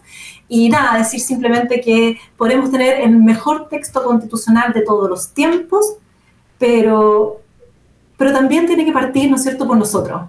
Y 0.55 0.69
nada, 0.69 0.99
decir 0.99 1.19
simplemente 1.19 1.81
que 1.81 2.17
podemos 2.37 2.69
tener 2.69 3.01
el 3.01 3.15
mejor 3.17 3.69
texto 3.69 4.03
constitucional 4.03 4.71
de 4.71 4.81
todos 4.81 5.09
los 5.09 5.29
tiempos, 5.29 5.95
pero, 6.59 7.41
pero 8.17 8.31
también 8.33 8.67
tiene 8.67 8.85
que 8.85 8.91
partir, 8.91 9.29
¿no 9.29 9.37
es 9.37 9.43
cierto?, 9.43 9.65
por 9.67 9.77
nosotros 9.77 10.21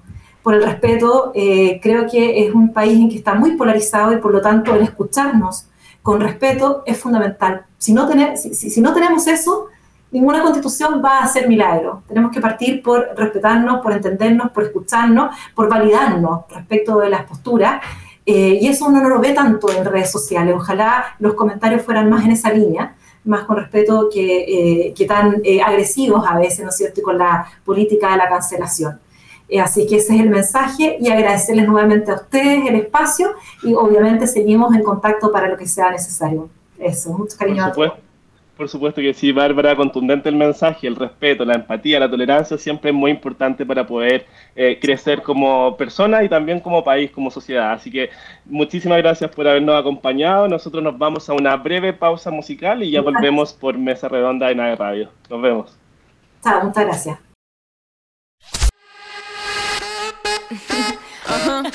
por 0.44 0.52
el 0.52 0.62
respeto, 0.62 1.32
eh, 1.34 1.80
creo 1.82 2.06
que 2.06 2.46
es 2.46 2.54
un 2.54 2.70
país 2.70 3.00
en 3.00 3.08
que 3.08 3.16
está 3.16 3.34
muy 3.34 3.52
polarizado 3.52 4.12
y 4.12 4.18
por 4.18 4.30
lo 4.30 4.42
tanto 4.42 4.74
el 4.74 4.82
escucharnos 4.82 5.68
con 6.02 6.20
respeto 6.20 6.82
es 6.84 6.98
fundamental. 7.00 7.64
Si 7.78 7.94
no, 7.94 8.06
tener, 8.06 8.37
si, 8.37 8.80
no 8.82 8.92
tenemos 8.92 9.26
eso, 9.26 9.68
ninguna 10.10 10.42
constitución 10.42 11.00
va 11.02 11.20
a 11.20 11.28
ser 11.28 11.48
milagro. 11.48 12.02
Tenemos 12.06 12.30
que 12.30 12.42
partir 12.42 12.82
por 12.82 13.08
respetarnos, 13.16 13.80
por 13.80 13.92
entendernos, 13.92 14.50
por 14.50 14.64
escucharnos, 14.64 15.34
por 15.54 15.66
validarnos 15.66 16.44
respecto 16.50 16.98
de 16.98 17.08
las 17.08 17.24
posturas. 17.24 17.82
Eh, 18.26 18.58
y 18.60 18.68
eso 18.68 18.87
uno 18.87 19.02
no 19.02 19.08
lo 19.08 19.20
ve 19.20 19.32
tanto 19.32 19.70
en 19.70 19.84
redes 19.84 20.10
sociales. 20.10 20.54
Ojalá 20.56 21.16
los 21.18 21.34
comentarios 21.34 21.82
fueran 21.82 22.08
más 22.08 22.24
en 22.24 22.32
esa 22.32 22.50
línea, 22.52 22.94
más 23.24 23.44
con 23.44 23.56
respeto 23.56 24.08
que, 24.12 24.88
eh, 24.88 24.94
que 24.94 25.04
tan 25.06 25.42
agresivos 25.64 26.24
a 26.26 26.38
veces, 26.38 26.64
¿no 26.64 26.70
es 26.70 26.76
cierto?, 26.76 27.00
y 27.00 27.02
con 27.02 27.18
la 27.18 27.46
política 27.64 28.10
de 28.12 28.16
la 28.18 28.28
cancelación. 28.28 29.00
Eh, 29.48 29.60
así 29.60 29.87
que 29.87 29.96
ese 29.96 30.14
es 30.14 30.20
el 30.20 30.30
mensaje 30.30 30.96
y 31.00 31.10
agradecerles 31.10 31.68
nuevamente 31.68 32.10
a 32.10 32.14
ustedes 32.14 32.66
el 32.66 32.76
espacio 32.76 33.34
y 33.62 33.74
obviamente 33.74 34.26
seguimos 34.26 34.74
en 34.74 34.82
contacto 34.82 35.30
para 35.30 35.48
lo 35.48 35.56
que 35.56 35.66
sea 35.66 35.90
necesario. 35.90 36.48
Eso, 36.78 37.12
mucho 37.12 37.37
cariño 37.37 37.62
por 37.62 37.72
supuesto, 37.74 38.03
Por 38.56 38.68
supuesto 38.68 39.00
que 39.00 39.12
sí, 39.14 39.32
Bárbara, 39.32 39.74
contundente 39.74 40.28
el 40.28 40.36
mensaje, 40.36 40.86
el 40.86 40.94
respeto, 40.94 41.44
la 41.44 41.54
empatía, 41.54 41.98
la 41.98 42.08
tolerancia 42.08 42.56
siempre 42.56 42.90
es 42.90 42.96
muy 42.96 43.10
importante 43.10 43.66
para 43.66 43.84
poder 43.84 44.26
eh, 44.54 44.78
crecer 44.80 45.22
como 45.22 45.76
persona 45.76 46.22
y 46.22 46.28
también 46.28 46.60
como 46.60 46.84
país, 46.84 47.10
como 47.10 47.32
sociedad. 47.32 47.72
Así 47.72 47.90
que 47.90 48.10
muchísimas 48.44 48.98
gracias 48.98 49.28
por 49.32 49.48
habernos 49.48 49.74
acompañado. 49.74 50.46
Nosotros 50.46 50.84
nos 50.84 50.96
vamos 50.96 51.28
a 51.28 51.32
una 51.32 51.56
breve 51.56 51.92
pausa 51.92 52.30
musical 52.30 52.84
y 52.84 52.92
ya 52.92 53.00
volvemos 53.00 53.52
por 53.52 53.76
Mesa 53.76 54.08
Redonda 54.08 54.48
en 54.52 54.60
AE 54.60 54.76
Radio. 54.76 55.10
Nos 55.28 55.42
vemos. 55.42 55.76
Chao, 56.44 56.64
muchas 56.64 56.84
gracias. 56.84 57.18
uh-huh. 61.28 61.70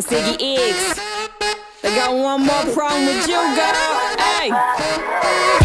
Ziggy 0.00 0.56
X. 0.56 0.98
I 1.84 1.94
got 1.94 2.14
one 2.14 2.46
more 2.46 2.74
problem 2.74 3.04
with 3.04 3.28
you, 3.28 3.40
girl. 3.54 4.03
Hey. 4.44 5.63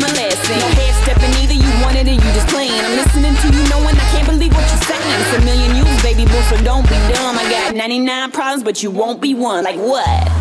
Learned 0.00 0.16
my 0.16 0.22
lesson. 0.22 0.58
No 0.58 0.68
head 0.68 0.94
stepping 1.02 1.32
either, 1.42 1.54
you 1.54 1.70
wanted 1.82 2.08
it, 2.08 2.14
you 2.14 2.30
just 2.32 2.48
playing. 2.48 2.72
I'm 2.72 2.96
listening 2.96 3.34
to 3.34 3.46
you, 3.56 3.62
knowing 3.68 3.96
I 3.96 4.06
can't 4.12 4.26
believe 4.26 4.52
what 4.52 4.66
you're 4.70 4.84
saying. 4.88 5.20
It's 5.20 5.36
a 5.36 5.44
million 5.44 5.76
you, 5.76 5.84
baby 6.02 6.24
boo, 6.24 6.40
so 6.48 6.56
don't 6.62 6.84
be 6.84 6.96
dumb. 7.12 7.38
I 7.38 7.44
got 7.50 7.74
99 7.74 8.30
problems, 8.32 8.62
but 8.62 8.82
you 8.82 8.90
won't 8.90 9.20
be 9.20 9.34
one. 9.34 9.64
Like 9.64 9.76
what? 9.76 10.39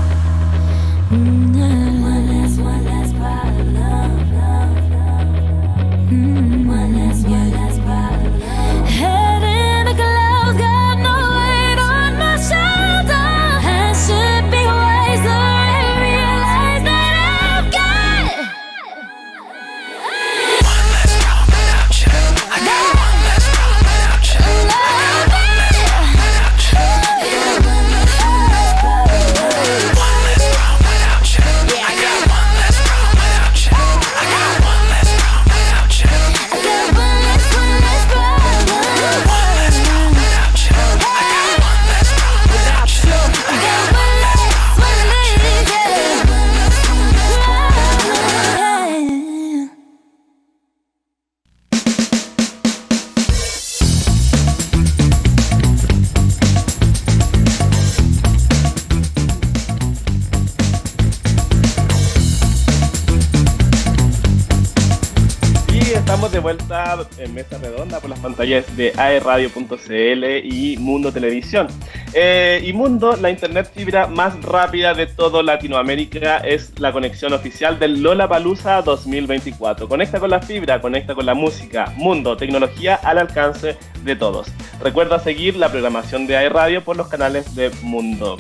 En 67.18 67.34
Mesa 67.34 67.58
Redonda 67.58 68.00
por 68.00 68.12
las 68.12 68.20
pantallas 68.20 68.78
de 68.78 68.94
aerradio.cl 68.96 70.46
y 70.46 70.78
Mundo 70.78 71.12
Televisión. 71.12 71.68
Eh, 72.14 72.62
y 72.64 72.74
Mundo, 72.74 73.18
la 73.20 73.32
internet 73.32 73.72
fibra 73.74 74.06
más 74.06 74.40
rápida 74.44 74.94
de 74.94 75.08
toda 75.08 75.42
Latinoamérica, 75.42 76.38
es 76.38 76.80
la 76.80 76.92
conexión 76.92 77.34
oficial 77.34 77.80
del 77.80 78.04
Lollapalooza 78.04 78.84
2024. 78.84 79.90
Conecta 79.90 80.20
con 80.20 80.30
la 80.30 80.42
fibra, 80.42 80.80
conecta 80.80 81.16
con 81.16 81.26
la 81.26 81.34
música. 81.34 81.92
Mundo, 81.96 82.38
tecnología 82.38 82.96
al 82.96 83.18
alcance 83.18 83.76
de 84.04 84.16
todos. 84.16 84.50
Recuerda 84.80 85.18
seguir 85.18 85.56
la 85.56 85.70
programación 85.70 86.28
de 86.28 86.38
aerradio 86.38 86.84
por 86.84 86.98
los 86.98 87.08
canales 87.08 87.56
de 87.56 87.72
Mundo. 87.82 88.38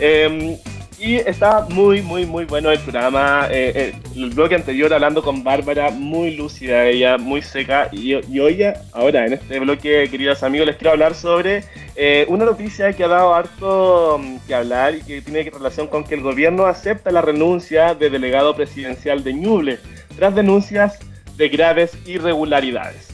Eh, 0.00 0.58
y 0.98 1.16
está 1.16 1.66
muy, 1.70 2.02
muy, 2.02 2.26
muy 2.26 2.44
bueno 2.44 2.70
el 2.70 2.78
programa. 2.78 3.48
eh, 3.50 3.72
eh, 3.74 3.94
el 4.16 4.30
bloque 4.30 4.54
anterior 4.54 4.92
hablando 4.92 5.22
con 5.22 5.42
Bárbara, 5.42 5.90
muy 5.90 6.36
lúcida 6.36 6.86
ella, 6.86 7.18
muy 7.18 7.42
seca. 7.42 7.88
Y, 7.92 8.14
y 8.14 8.40
hoy, 8.40 8.64
ahora 8.92 9.26
en 9.26 9.34
este 9.34 9.58
bloque, 9.58 10.08
queridos 10.10 10.42
amigos, 10.42 10.66
les 10.66 10.76
quiero 10.76 10.92
hablar 10.92 11.14
sobre 11.14 11.64
eh, 11.96 12.26
una 12.28 12.44
noticia 12.44 12.92
que 12.92 13.04
ha 13.04 13.08
dado 13.08 13.34
harto 13.34 14.18
mm, 14.18 14.36
que 14.46 14.54
hablar 14.54 14.94
y 14.94 15.02
que 15.02 15.22
tiene 15.22 15.50
relación 15.50 15.86
con 15.86 16.04
que 16.04 16.14
el 16.14 16.22
gobierno 16.22 16.66
acepta 16.66 17.10
la 17.10 17.22
renuncia 17.22 17.94
de 17.94 18.10
delegado 18.10 18.54
presidencial 18.54 19.22
de 19.24 19.34
Ñuble 19.34 19.78
tras 20.16 20.34
denuncias 20.34 20.98
de 21.36 21.48
graves 21.48 21.96
irregularidades. 22.06 23.13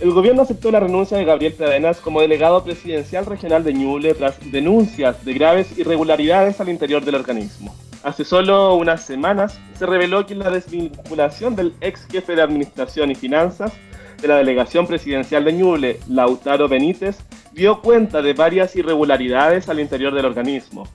El 0.00 0.12
gobierno 0.12 0.40
aceptó 0.40 0.70
la 0.70 0.80
renuncia 0.80 1.18
de 1.18 1.26
Gabriel 1.26 1.52
Pradenas 1.52 1.98
como 1.98 2.22
delegado 2.22 2.64
presidencial 2.64 3.26
regional 3.26 3.62
de 3.64 3.74
Ñuble 3.74 4.14
tras 4.14 4.38
denuncias 4.50 5.22
de 5.26 5.34
graves 5.34 5.78
irregularidades 5.78 6.58
al 6.58 6.70
interior 6.70 7.04
del 7.04 7.16
organismo. 7.16 7.76
Hace 8.02 8.24
solo 8.24 8.76
unas 8.76 9.04
semanas 9.04 9.60
se 9.78 9.84
reveló 9.84 10.24
que 10.24 10.34
la 10.34 10.48
desvinculación 10.48 11.54
del 11.54 11.74
ex 11.82 12.06
jefe 12.10 12.34
de 12.34 12.40
Administración 12.40 13.10
y 13.10 13.14
Finanzas 13.14 13.74
de 14.22 14.28
la 14.28 14.36
delegación 14.36 14.86
presidencial 14.86 15.44
de 15.44 15.52
Ñuble, 15.52 16.00
Lautaro 16.08 16.66
Benítez, 16.66 17.18
dio 17.52 17.82
cuenta 17.82 18.22
de 18.22 18.32
varias 18.32 18.74
irregularidades 18.76 19.68
al 19.68 19.80
interior 19.80 20.14
del 20.14 20.24
organismo. 20.24 20.88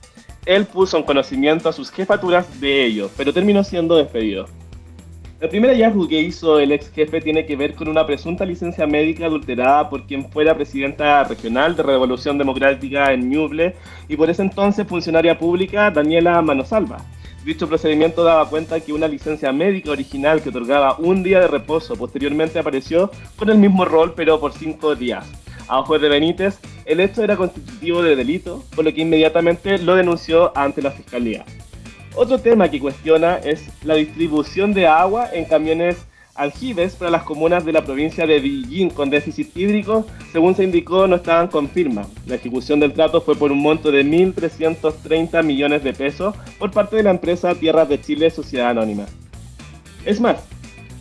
Él 0.46 0.64
puso 0.64 0.96
en 0.96 1.04
conocimiento 1.04 1.68
a 1.68 1.72
sus 1.72 1.92
jefaturas 1.92 2.60
de 2.60 2.84
ello, 2.84 3.08
pero 3.16 3.32
terminó 3.32 3.62
siendo 3.62 3.94
despedido. 3.96 4.46
El 5.38 5.50
primer 5.50 5.72
hallazgo 5.72 6.08
que 6.08 6.18
hizo 6.18 6.58
el 6.58 6.72
ex 6.72 6.90
jefe 6.90 7.20
tiene 7.20 7.44
que 7.44 7.56
ver 7.56 7.74
con 7.74 7.88
una 7.88 8.06
presunta 8.06 8.46
licencia 8.46 8.86
médica 8.86 9.26
adulterada 9.26 9.90
por 9.90 10.06
quien 10.06 10.30
fuera 10.30 10.54
presidenta 10.54 11.22
regional 11.24 11.76
de 11.76 11.82
Revolución 11.82 12.38
Democrática 12.38 13.12
en 13.12 13.28
Ñuble 13.28 13.74
y 14.08 14.16
por 14.16 14.30
ese 14.30 14.40
entonces 14.40 14.86
funcionaria 14.88 15.38
pública 15.38 15.90
Daniela 15.90 16.40
Manosalva. 16.40 17.04
Dicho 17.44 17.68
procedimiento 17.68 18.24
daba 18.24 18.48
cuenta 18.48 18.80
que 18.80 18.94
una 18.94 19.08
licencia 19.08 19.52
médica 19.52 19.90
original 19.90 20.40
que 20.40 20.48
otorgaba 20.48 20.96
un 20.98 21.22
día 21.22 21.40
de 21.40 21.48
reposo 21.48 21.96
posteriormente 21.96 22.58
apareció 22.58 23.10
con 23.36 23.50
el 23.50 23.58
mismo 23.58 23.84
rol 23.84 24.14
pero 24.16 24.40
por 24.40 24.54
cinco 24.54 24.96
días. 24.96 25.30
A 25.68 25.80
ojos 25.80 26.00
de 26.00 26.08
Benítez, 26.08 26.58
el 26.86 26.98
hecho 27.00 27.22
era 27.22 27.36
constitutivo 27.36 28.02
de 28.02 28.16
delito, 28.16 28.64
por 28.74 28.86
lo 28.86 28.94
que 28.94 29.02
inmediatamente 29.02 29.76
lo 29.76 29.96
denunció 29.96 30.56
ante 30.56 30.80
la 30.80 30.92
fiscalía. 30.92 31.44
Otro 32.16 32.38
tema 32.38 32.70
que 32.70 32.80
cuestiona 32.80 33.36
es 33.36 33.68
la 33.84 33.94
distribución 33.94 34.72
de 34.72 34.86
agua 34.86 35.28
en 35.34 35.44
camiones 35.44 35.98
aljibes 36.34 36.94
para 36.96 37.10
las 37.10 37.24
comunas 37.24 37.62
de 37.66 37.72
la 37.72 37.84
provincia 37.84 38.26
de 38.26 38.40
Villín 38.40 38.88
con 38.88 39.10
déficit 39.10 39.54
hídrico, 39.54 40.06
según 40.32 40.54
se 40.54 40.64
indicó, 40.64 41.06
no 41.06 41.16
estaban 41.16 41.48
con 41.48 41.68
firma. 41.68 42.06
La 42.26 42.36
ejecución 42.36 42.80
del 42.80 42.94
trato 42.94 43.20
fue 43.20 43.36
por 43.36 43.52
un 43.52 43.60
monto 43.60 43.90
de 43.92 44.02
1.330 44.02 45.42
millones 45.44 45.84
de 45.84 45.92
pesos 45.92 46.34
por 46.58 46.70
parte 46.70 46.96
de 46.96 47.02
la 47.02 47.10
empresa 47.10 47.54
Tierras 47.54 47.88
de 47.88 48.00
Chile 48.00 48.30
Sociedad 48.30 48.70
Anónima. 48.70 49.04
Es 50.06 50.18
más, 50.18 50.42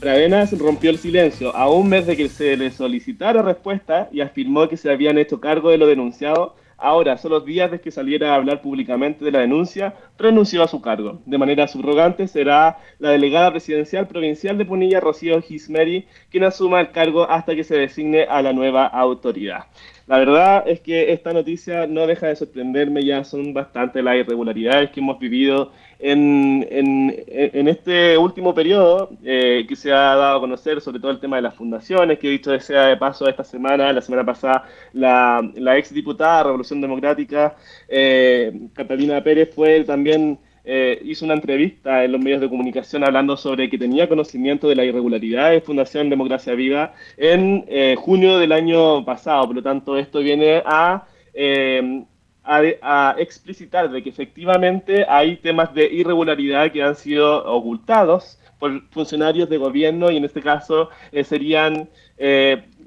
Pradenas 0.02 0.58
rompió 0.58 0.90
el 0.90 0.98
silencio 0.98 1.56
a 1.56 1.70
un 1.70 1.88
mes 1.88 2.06
de 2.08 2.18
que 2.18 2.28
se 2.28 2.58
le 2.58 2.72
solicitara 2.72 3.42
respuesta 3.42 4.10
y 4.12 4.20
afirmó 4.20 4.68
que 4.68 4.76
se 4.76 4.92
habían 4.92 5.18
hecho 5.18 5.40
cargo 5.40 5.70
de 5.70 5.78
lo 5.78 5.88
denunciado. 5.88 6.58
Ahora, 6.78 7.18
solo 7.18 7.40
días 7.40 7.72
de 7.72 7.80
que 7.80 7.90
saliera 7.90 8.32
a 8.32 8.36
hablar 8.36 8.62
públicamente 8.62 9.24
de 9.24 9.32
la 9.32 9.40
denuncia, 9.40 9.96
renunció 10.18 10.62
a 10.62 10.68
su 10.68 10.82
cargo. 10.82 11.22
De 11.26 11.38
manera 11.38 11.68
subrogante 11.68 12.28
será 12.28 12.78
la 13.00 13.12
delegada 13.12 13.52
presidencial 13.52 14.08
provincial 14.08 14.58
de 14.58 14.66
Punilla, 14.66 15.00
Rocío 15.00 15.42
Gismeri, 15.42 16.06
quien 16.30 16.44
asuma 16.44 16.82
el 16.82 16.92
cargo 16.92 17.30
hasta 17.30 17.56
que 17.56 17.64
se 17.64 17.78
designe 17.78 18.24
a 18.24 18.42
la 18.42 18.52
nueva 18.52 18.86
autoridad. 18.88 19.66
La 20.08 20.20
verdad 20.20 20.68
es 20.68 20.82
que 20.82 21.14
esta 21.14 21.34
noticia 21.34 21.88
no 21.88 22.06
deja 22.06 22.28
de 22.28 22.36
sorprenderme, 22.36 23.04
ya 23.04 23.24
son 23.24 23.54
bastante 23.54 24.04
las 24.04 24.18
irregularidades 24.18 24.92
que 24.92 25.00
hemos 25.00 25.18
vivido 25.18 25.72
en, 26.12 27.68
este 27.68 28.18
último 28.18 28.54
periodo 28.54 29.10
eh, 29.24 29.66
que 29.68 29.76
se 29.76 29.92
ha 29.92 30.16
dado 30.16 30.38
a 30.38 30.40
conocer, 30.40 30.82
sobre 30.82 31.00
todo 31.00 31.12
el 31.12 31.20
tema 31.20 31.38
de 31.38 31.42
las 31.42 31.56
fundaciones, 31.56 32.20
que 32.20 32.28
he 32.28 32.32
dicho 32.32 32.58
sea 32.60 32.88
de 32.88 32.98
paso 32.98 33.28
esta 33.28 33.44
semana, 33.44 33.92
la 33.92 34.02
semana 34.02 34.26
pasada, 34.26 34.66
la, 34.94 35.42
la 35.56 35.78
ex 35.78 35.94
diputada 35.94 36.44
Revolución 36.44 36.82
Democrática, 36.82 37.56
eh, 37.88 38.70
Catalina 38.74 39.24
Pérez, 39.24 39.54
fue 39.54 39.84
también 39.84 40.40
eh, 40.68 41.00
hizo 41.04 41.26
una 41.26 41.36
entrevista 41.36 42.04
en 42.04 42.12
los 42.12 42.20
medios 42.20 42.42
de 42.42 42.50
comunicación 42.50 43.04
hablando 43.04 43.38
sobre 43.38 43.70
que 43.70 43.78
tenía 43.78 44.10
conocimiento 44.10 44.68
de 44.68 44.76
la 44.76 44.84
irregularidad 44.84 45.52
de 45.52 45.62
Fundación 45.62 46.10
Democracia 46.10 46.56
Viva 46.56 46.94
en 47.18 47.66
eh, 47.68 47.96
junio 47.96 48.40
del 48.40 48.52
año 48.52 49.06
pasado. 49.06 49.46
Por 49.46 49.58
lo 49.58 49.64
tanto, 49.64 49.96
esto 49.96 50.20
viene 50.20 50.64
a, 50.66 51.08
eh, 51.36 52.04
a, 52.46 52.62
a, 52.82 53.16
explicitar 53.18 53.90
de 53.90 54.04
que 54.04 54.10
efectivamente 54.10 55.06
hay 55.08 55.38
temas 55.38 55.74
de 55.74 55.86
irregularidad 55.86 56.72
que 56.72 56.84
han 56.84 56.96
sido 56.96 57.46
ocultados 57.46 58.40
por 58.60 58.88
funcionarios 58.90 59.50
de 59.50 59.58
gobierno 59.58 60.12
y 60.12 60.18
en 60.18 60.26
este 60.26 60.42
caso 60.42 60.90
eh, 61.12 61.24
serían 61.24 61.90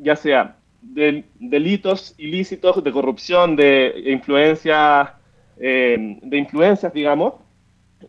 ya 0.01 0.17
sea 0.17 0.57
del, 0.81 1.25
delitos 1.39 2.15
ilícitos 2.17 2.83
de 2.83 2.93
corrupción, 2.93 3.57
de 3.57 4.05
influencia, 4.07 5.17
de 5.57 6.37
influencias, 6.39 6.93
digamos, 6.95 7.35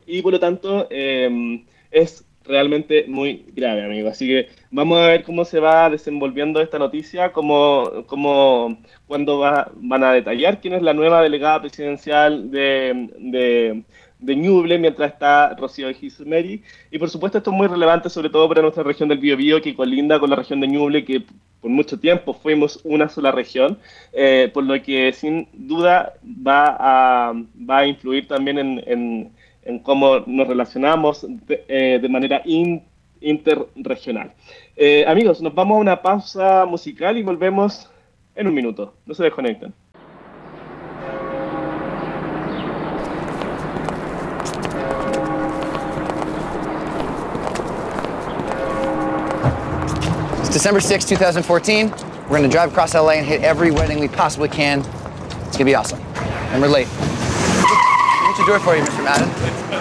y 0.06 0.22
por 0.22 0.34
lo 0.34 0.40
tanto 0.40 0.88
eh, 0.90 1.64
es 1.92 2.26
realmente 2.46 3.06
muy 3.08 3.46
grave, 3.56 3.84
amigo. 3.86 4.10
Así 4.10 4.28
que 4.28 4.50
vamos 4.72 5.00
a 5.00 5.08
ver 5.08 5.24
cómo 5.24 5.46
se 5.46 5.60
va 5.60 5.90
desenvolviendo 5.90 6.62
esta 6.62 6.80
noticia, 6.80 7.32
cómo, 7.32 8.06
cómo 8.08 8.78
cuando 9.08 9.40
va, 9.40 9.72
van 9.76 10.04
a 10.04 10.14
detallar 10.14 10.60
quién 10.62 10.74
es 10.74 10.82
la 10.82 10.94
nueva 10.94 11.22
delegada 11.22 11.62
presidencial 11.62 12.50
de, 12.52 13.10
de, 13.20 13.84
de 14.20 14.36
Ñuble, 14.36 14.78
mientras 14.80 15.12
está 15.14 15.56
Rocío 15.56 15.94
Gismeri. 15.94 16.64
Y 16.92 16.98
por 17.00 17.10
supuesto 17.10 17.38
esto 17.38 17.52
es 17.52 17.58
muy 17.58 17.68
relevante, 17.68 18.10
sobre 18.10 18.30
todo 18.30 18.48
para 18.50 18.62
nuestra 18.62 18.84
región 18.84 19.10
del 19.10 19.20
Biobío, 19.20 19.62
que 19.62 19.76
colinda 19.76 20.20
con 20.20 20.30
la 20.30 20.36
región 20.36 20.60
de 20.60 20.68
Ñuble, 20.68 21.06
que 21.06 21.24
por 21.62 21.70
mucho 21.72 22.00
tiempo 22.00 22.34
fuimos 22.34 22.80
una 22.86 23.10
sola 23.10 23.32
región, 23.32 23.78
eh, 24.14 24.50
por 24.54 24.64
lo 24.64 24.82
que 24.82 25.12
sin 25.14 25.48
duda 25.54 26.14
va 26.24 26.78
a, 26.80 27.34
va 27.70 27.80
a 27.80 27.88
influir 27.88 28.28
también 28.28 28.58
en, 28.60 28.82
en- 28.88 29.32
en 29.70 29.80
cómo 29.80 30.20
nos 30.26 30.48
relacionamos 30.48 31.26
de, 31.48 31.64
eh, 31.68 32.08
manera 32.10 32.42
in- 32.46 32.84
interregional. 33.22 34.34
Eh, 34.76 35.06
amigos, 35.08 35.42
nos 35.42 35.54
vamos 35.54 35.78
a 35.78 35.82
una 35.82 36.02
pausa 36.02 36.66
musical 36.66 37.18
y 37.18 37.24
volvemos 37.24 37.88
en 38.36 38.48
un 38.48 38.54
minuto. 38.56 38.94
No 39.06 39.14
se 39.14 39.24
desconecten. 39.24 39.72
It's 50.40 50.50
December 50.50 50.82
6, 50.82 51.06
2014. 51.06 51.90
We're 52.30 52.38
gonna 52.38 52.48
drive 52.48 52.72
across 52.72 52.96
LA 52.96 53.12
and 53.14 53.26
hit 53.28 53.42
every 53.42 53.72
wedding 53.72 54.00
we 54.00 54.08
possibly 54.08 54.50
can. 54.50 54.80
It's 55.48 55.58
gonna 55.58 55.66
be 55.66 55.76
awesome. 55.76 56.02
And 56.54 56.62
we're 56.62 56.68
late. 56.70 56.88
to 58.40 58.46
do 58.46 58.56
it 58.56 58.62
for 58.62 58.76
you, 58.76 58.84
Mr. 58.84 59.04
Madden. 59.04 59.79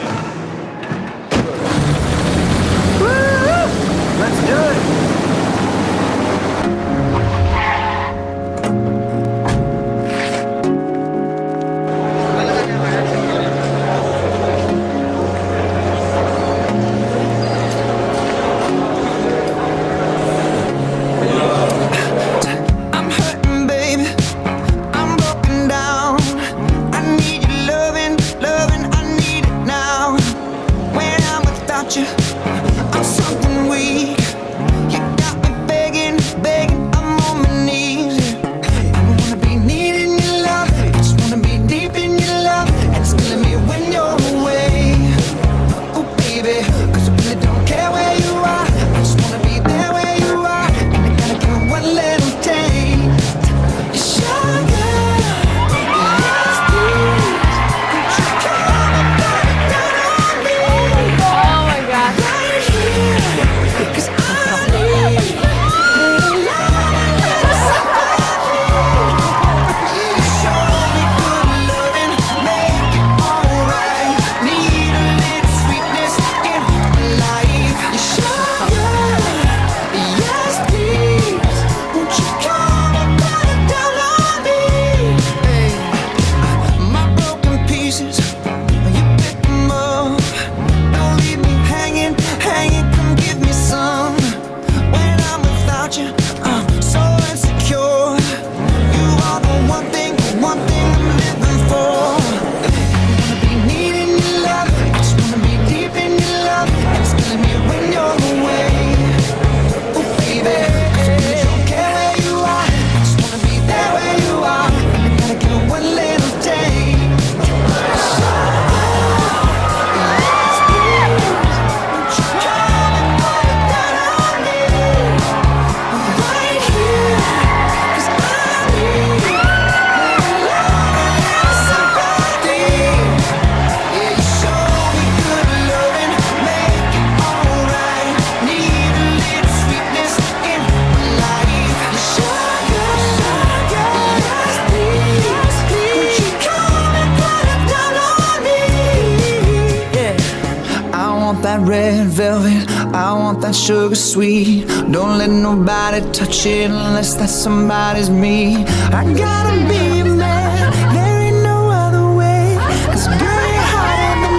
Sweet. 154.13 154.67
Don't 154.91 155.19
let 155.19 155.29
nobody 155.31 156.01
touch 156.13 156.47
it 156.47 156.71
unless 156.71 157.15
that 157.17 157.29
somebody's 157.29 158.09
me. 158.09 158.65
I 159.01 159.03
gotta 159.25 159.55
be 159.69 160.01
a 160.01 160.05
man. 160.05 160.73
There 160.95 161.19
ain't 161.27 161.43
no 161.43 161.59
other 161.85 162.07
way. 162.21 162.57
'Cause 162.87 163.07
girl, 163.23 163.47
you're 163.55 163.71
hotter 163.75 164.15
than 164.23 164.37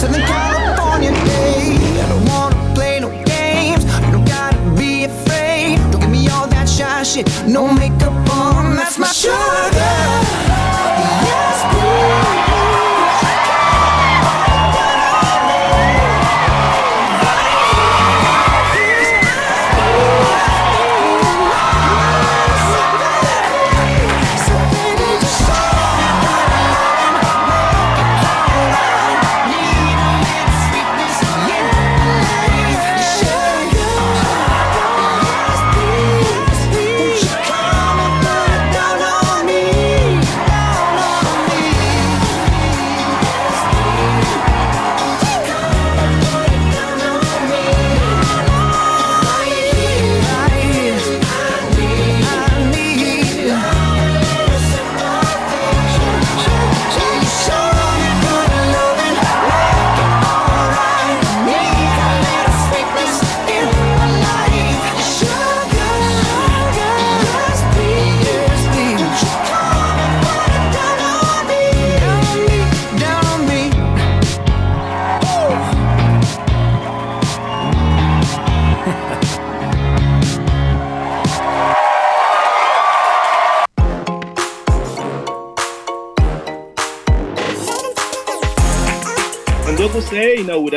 Southern 0.00 0.24
California 0.34 1.12
day. 1.32 1.78
I 2.02 2.06
don't 2.12 2.24
wanna 2.32 2.56
play 2.74 2.94
no 3.04 3.10
games. 3.34 3.82
You 4.04 4.10
don't 4.14 4.28
gotta 4.36 4.58
be 4.80 4.92
afraid. 5.10 5.78
Don't 5.90 6.00
give 6.04 6.10
me 6.18 6.28
all 6.34 6.46
that 6.54 6.68
shy 6.76 7.02
shit. 7.12 7.26
No 7.56 7.62
makeup 7.68 7.95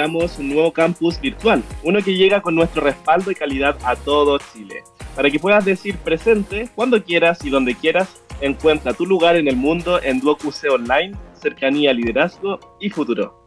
un 0.08 0.50
nuevo 0.50 0.72
campus 0.72 1.20
virtual, 1.20 1.64
uno 1.84 2.02
que 2.02 2.16
llega 2.16 2.42
con 2.42 2.56
nuestro 2.56 2.82
respaldo 2.82 3.32
y 3.32 3.36
calidad 3.36 3.78
a 3.84 3.96
todo 3.96 4.40
Chile, 4.54 4.84
para 5.16 5.30
que 5.30 5.40
puedas 5.40 5.66
decir 5.66 5.98
presente 5.98 6.70
cuando 6.76 7.04
quieras 7.04 7.44
y 7.44 7.50
donde 7.50 7.76
quieras. 7.76 8.22
Encuentra 8.42 8.94
tu 8.94 9.06
lugar 9.06 9.36
en 9.36 9.50
el 9.50 9.58
mundo 9.58 10.02
en 10.02 10.22
Duoc 10.22 10.40
Online, 10.72 11.18
Cercanía, 11.34 11.92
Liderazgo 11.92 12.60
y 12.80 12.90
Futuro. 12.90 13.39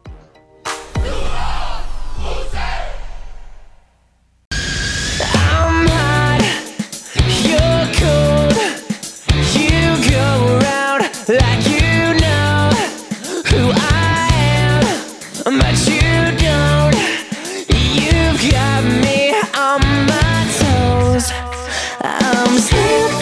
comes 22.53 22.67
scared. 22.67 23.22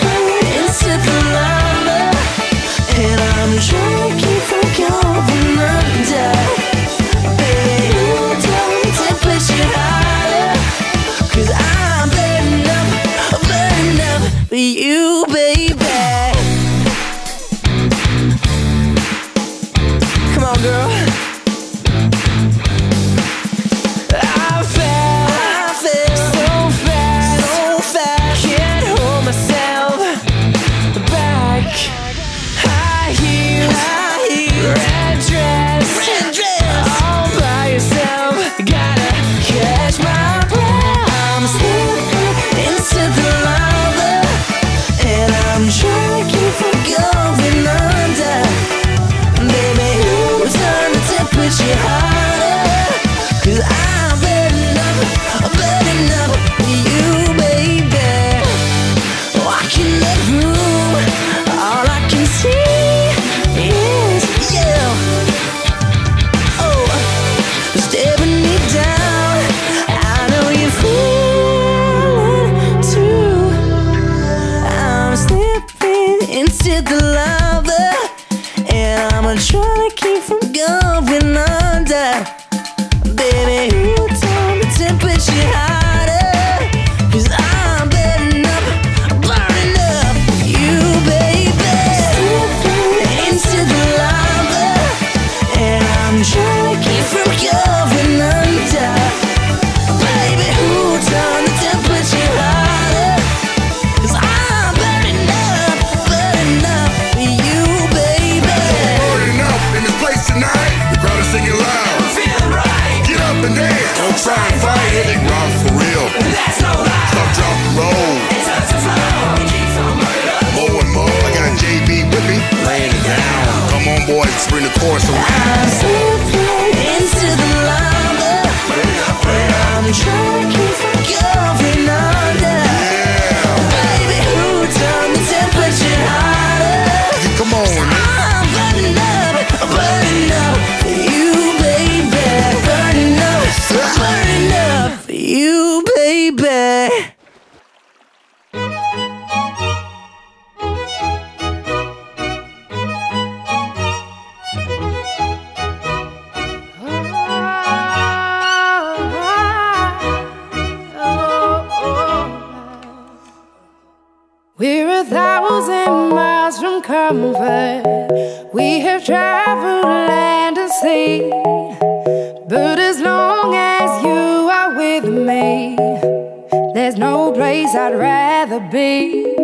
There's 176.74 176.96
no 176.96 177.32
place 177.32 177.74
I'd 177.74 177.94
rather 177.94 178.60
be. 178.60 179.36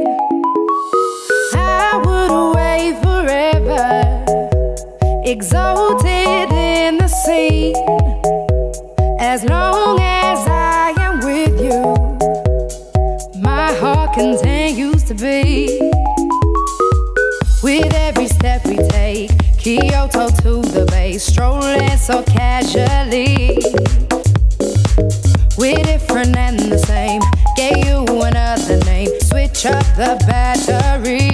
I 1.54 2.00
would 2.04 2.30
away 2.30 2.96
forever, 3.02 4.24
exalted 5.24 6.50
in 6.52 6.96
the 6.98 7.08
sea. 7.08 7.74
As 9.20 9.44
long 9.44 9.98
as 10.00 10.38
I 10.48 10.94
am 11.06 11.20
with 11.20 11.60
you, 11.60 11.82
my 13.40 13.72
heart 13.74 14.14
continues 14.14 15.04
to 15.04 15.14
be. 15.14 15.78
With 17.62 17.92
every 17.94 18.28
step 18.28 18.64
we 18.66 18.76
take, 18.88 19.30
Kyoto 19.58 20.30
to 20.42 20.62
the 20.62 20.86
bay, 20.88 21.18
strolling 21.18 21.96
so 21.98 22.22
casually. 22.22 23.58
up 29.66 29.84
the 29.96 30.16
battery. 30.26 31.25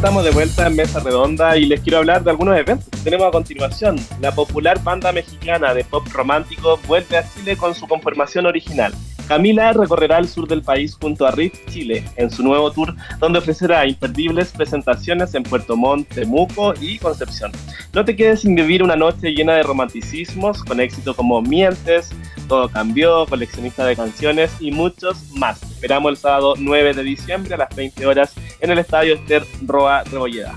Estamos 0.00 0.24
de 0.24 0.30
vuelta 0.30 0.66
en 0.66 0.76
Mesa 0.76 0.98
Redonda 1.00 1.58
y 1.58 1.66
les 1.66 1.82
quiero 1.82 1.98
hablar 1.98 2.24
de 2.24 2.30
algunos 2.30 2.56
eventos 2.56 2.88
que 2.88 2.96
tenemos 3.04 3.26
a 3.28 3.30
continuación. 3.30 3.96
La 4.22 4.34
popular 4.34 4.82
banda 4.82 5.12
mexicana 5.12 5.74
de 5.74 5.84
pop 5.84 6.08
romántico 6.10 6.80
vuelve 6.88 7.18
a 7.18 7.30
Chile 7.30 7.54
con 7.58 7.74
su 7.74 7.86
conformación 7.86 8.46
original. 8.46 8.94
Camila 9.30 9.72
recorrerá 9.72 10.18
el 10.18 10.26
sur 10.26 10.48
del 10.48 10.60
país 10.60 10.96
junto 11.00 11.24
a 11.24 11.30
Ritz 11.30 11.64
Chile 11.66 12.02
en 12.16 12.32
su 12.32 12.42
nuevo 12.42 12.72
tour, 12.72 12.96
donde 13.20 13.38
ofrecerá 13.38 13.86
imperdibles 13.86 14.50
presentaciones 14.50 15.36
en 15.36 15.44
Puerto 15.44 15.76
Montt, 15.76 16.08
Temuco 16.08 16.74
y 16.80 16.98
Concepción. 16.98 17.52
No 17.92 18.04
te 18.04 18.16
quedes 18.16 18.40
sin 18.40 18.56
vivir 18.56 18.82
una 18.82 18.96
noche 18.96 19.30
llena 19.30 19.54
de 19.54 19.62
romanticismos, 19.62 20.64
con 20.64 20.80
éxito 20.80 21.14
como 21.14 21.40
Mientes, 21.42 22.10
Todo 22.48 22.68
Cambió, 22.68 23.24
Coleccionista 23.26 23.86
de 23.86 23.94
Canciones 23.94 24.50
y 24.58 24.72
muchos 24.72 25.30
más. 25.36 25.62
Esperamos 25.62 26.10
el 26.10 26.16
sábado 26.16 26.54
9 26.58 26.92
de 26.94 27.04
diciembre 27.04 27.54
a 27.54 27.58
las 27.58 27.76
20 27.76 28.04
horas 28.06 28.34
en 28.58 28.72
el 28.72 28.78
Estadio 28.78 29.14
Esther 29.14 29.44
Roa 29.64 30.02
Rebolleda. 30.10 30.56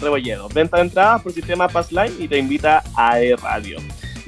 Rebolledo. 0.00 0.48
Venta 0.48 0.78
de 0.78 0.82
entradas 0.82 1.22
por 1.22 1.30
sistema 1.30 1.68
Passline 1.68 2.16
y 2.18 2.26
te 2.26 2.36
invita 2.38 2.82
a 2.96 3.20
E 3.20 3.36
Radio. 3.36 3.78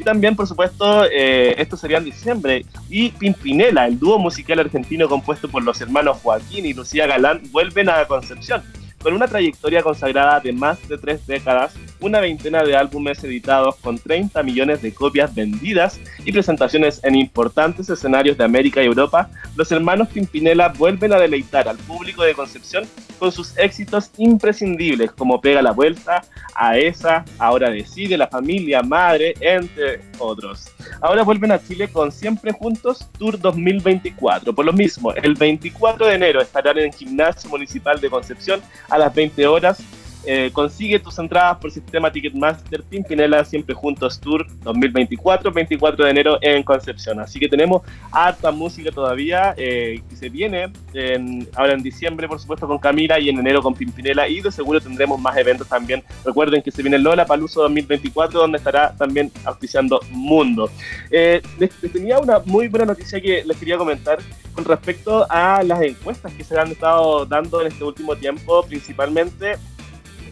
Y 0.00 0.02
también, 0.02 0.34
por 0.34 0.46
supuesto, 0.46 1.04
eh, 1.04 1.54
esto 1.58 1.76
sería 1.76 1.98
en 1.98 2.04
diciembre. 2.04 2.64
Y 2.88 3.10
Pimpinela, 3.10 3.86
el 3.86 3.98
dúo 3.98 4.18
musical 4.18 4.58
argentino 4.58 5.06
compuesto 5.10 5.46
por 5.46 5.62
los 5.62 5.78
hermanos 5.82 6.16
Joaquín 6.22 6.64
y 6.64 6.72
Lucía 6.72 7.06
Galán, 7.06 7.42
vuelven 7.50 7.90
a 7.90 8.06
Concepción. 8.06 8.62
Con 9.02 9.12
una 9.12 9.28
trayectoria 9.28 9.82
consagrada 9.82 10.40
de 10.40 10.54
más 10.54 10.88
de 10.88 10.96
tres 10.96 11.26
décadas, 11.26 11.74
una 12.00 12.20
veintena 12.20 12.62
de 12.62 12.76
álbumes 12.76 13.22
editados 13.24 13.76
con 13.76 13.98
30 13.98 14.42
millones 14.42 14.82
de 14.82 14.92
copias 14.92 15.34
vendidas 15.34 16.00
y 16.24 16.32
presentaciones 16.32 17.00
en 17.04 17.14
importantes 17.14 17.88
escenarios 17.90 18.38
de 18.38 18.44
América 18.44 18.82
y 18.82 18.86
Europa, 18.86 19.30
los 19.56 19.70
hermanos 19.72 20.08
Pimpinela 20.08 20.68
vuelven 20.68 21.12
a 21.12 21.18
deleitar 21.18 21.68
al 21.68 21.76
público 21.76 22.22
de 22.22 22.34
Concepción 22.34 22.86
con 23.18 23.30
sus 23.30 23.56
éxitos 23.58 24.10
imprescindibles 24.16 25.12
como 25.12 25.40
Pega 25.40 25.62
la 25.62 25.72
Vuelta, 25.72 26.22
A 26.54 26.78
esa, 26.78 27.24
Ahora 27.38 27.70
Decide, 27.70 28.16
La 28.16 28.28
Familia, 28.28 28.82
Madre, 28.82 29.34
entre 29.40 30.00
otros. 30.18 30.70
Ahora 31.00 31.22
vuelven 31.22 31.52
a 31.52 31.62
Chile 31.62 31.88
con 31.88 32.10
Siempre 32.12 32.52
Juntos 32.52 33.06
Tour 33.18 33.38
2024. 33.38 34.54
Por 34.54 34.64
lo 34.64 34.72
mismo, 34.72 35.12
el 35.12 35.34
24 35.34 36.06
de 36.06 36.14
enero 36.14 36.40
estarán 36.40 36.78
en 36.78 36.86
el 36.86 36.94
Gimnasio 36.94 37.50
Municipal 37.50 38.00
de 38.00 38.10
Concepción 38.10 38.60
a 38.88 38.98
las 38.98 39.14
20 39.14 39.46
horas. 39.46 39.82
Eh, 40.26 40.50
consigue 40.52 40.98
tus 40.98 41.18
entradas 41.18 41.56
por 41.58 41.70
sistema 41.70 42.12
Ticketmaster 42.12 42.82
Pimpinela 42.82 43.44
Siempre 43.44 43.74
Juntos 43.74 44.20
Tour 44.20 44.46
2024, 44.62 45.50
24 45.50 46.04
de 46.04 46.10
enero 46.10 46.38
en 46.42 46.62
Concepción. 46.62 47.20
Así 47.20 47.38
que 47.40 47.48
tenemos 47.48 47.82
harta 48.12 48.50
música 48.50 48.90
todavía 48.90 49.54
eh, 49.56 50.02
que 50.08 50.16
se 50.16 50.28
viene 50.28 50.70
en- 50.92 51.48
ahora 51.56 51.72
en 51.72 51.82
diciembre, 51.82 52.28
por 52.28 52.38
supuesto, 52.38 52.66
con 52.66 52.78
Camila 52.78 53.18
y 53.18 53.28
en 53.30 53.38
enero 53.38 53.62
con 53.62 53.74
Pimpinela. 53.74 54.28
Y 54.28 54.40
de 54.40 54.52
seguro 54.52 54.80
tendremos 54.80 55.18
más 55.20 55.36
eventos 55.36 55.68
también. 55.68 56.02
Recuerden 56.24 56.60
que 56.62 56.70
se 56.70 56.82
viene 56.82 56.98
Lola 56.98 57.24
Paluso 57.26 57.62
2024, 57.62 58.40
donde 58.40 58.58
estará 58.58 58.94
también 58.96 59.32
auspiciando 59.44 60.00
Mundo. 60.10 60.70
Eh, 61.10 61.40
les 61.58 61.70
tenía 61.92 62.18
una 62.18 62.40
muy 62.44 62.68
buena 62.68 62.84
noticia 62.86 63.20
que 63.20 63.42
les 63.44 63.56
quería 63.56 63.78
comentar 63.78 64.18
con 64.54 64.64
respecto 64.64 65.26
a 65.30 65.62
las 65.62 65.80
encuestas 65.82 66.32
que 66.34 66.44
se 66.44 66.58
han 66.58 66.72
estado 66.72 67.24
dando 67.24 67.60
en 67.62 67.68
este 67.68 67.84
último 67.84 68.14
tiempo, 68.16 68.62
principalmente 68.64 69.56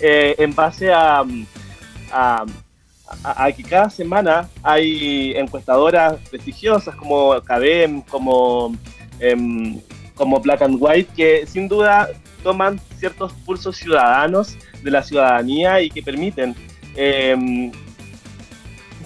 eh, 0.00 0.34
en 0.38 0.54
base 0.54 0.92
a, 0.92 1.24
a, 2.12 3.52
que 3.52 3.62
cada 3.62 3.90
semana 3.90 4.48
hay 4.62 5.32
encuestadoras 5.36 6.16
prestigiosas 6.30 6.94
como 6.94 7.32
Academ, 7.32 8.02
como, 8.02 8.76
em, 9.18 9.80
como 10.14 10.40
Black 10.40 10.62
and 10.62 10.76
White, 10.78 11.10
que 11.16 11.46
sin 11.46 11.68
duda 11.68 12.08
toman 12.42 12.80
ciertos 12.98 13.32
pulsos 13.44 13.76
ciudadanos 13.76 14.56
de 14.82 14.90
la 14.90 15.02
ciudadanía 15.02 15.80
y 15.80 15.90
que 15.90 16.02
permiten 16.02 16.54
em, 16.96 17.72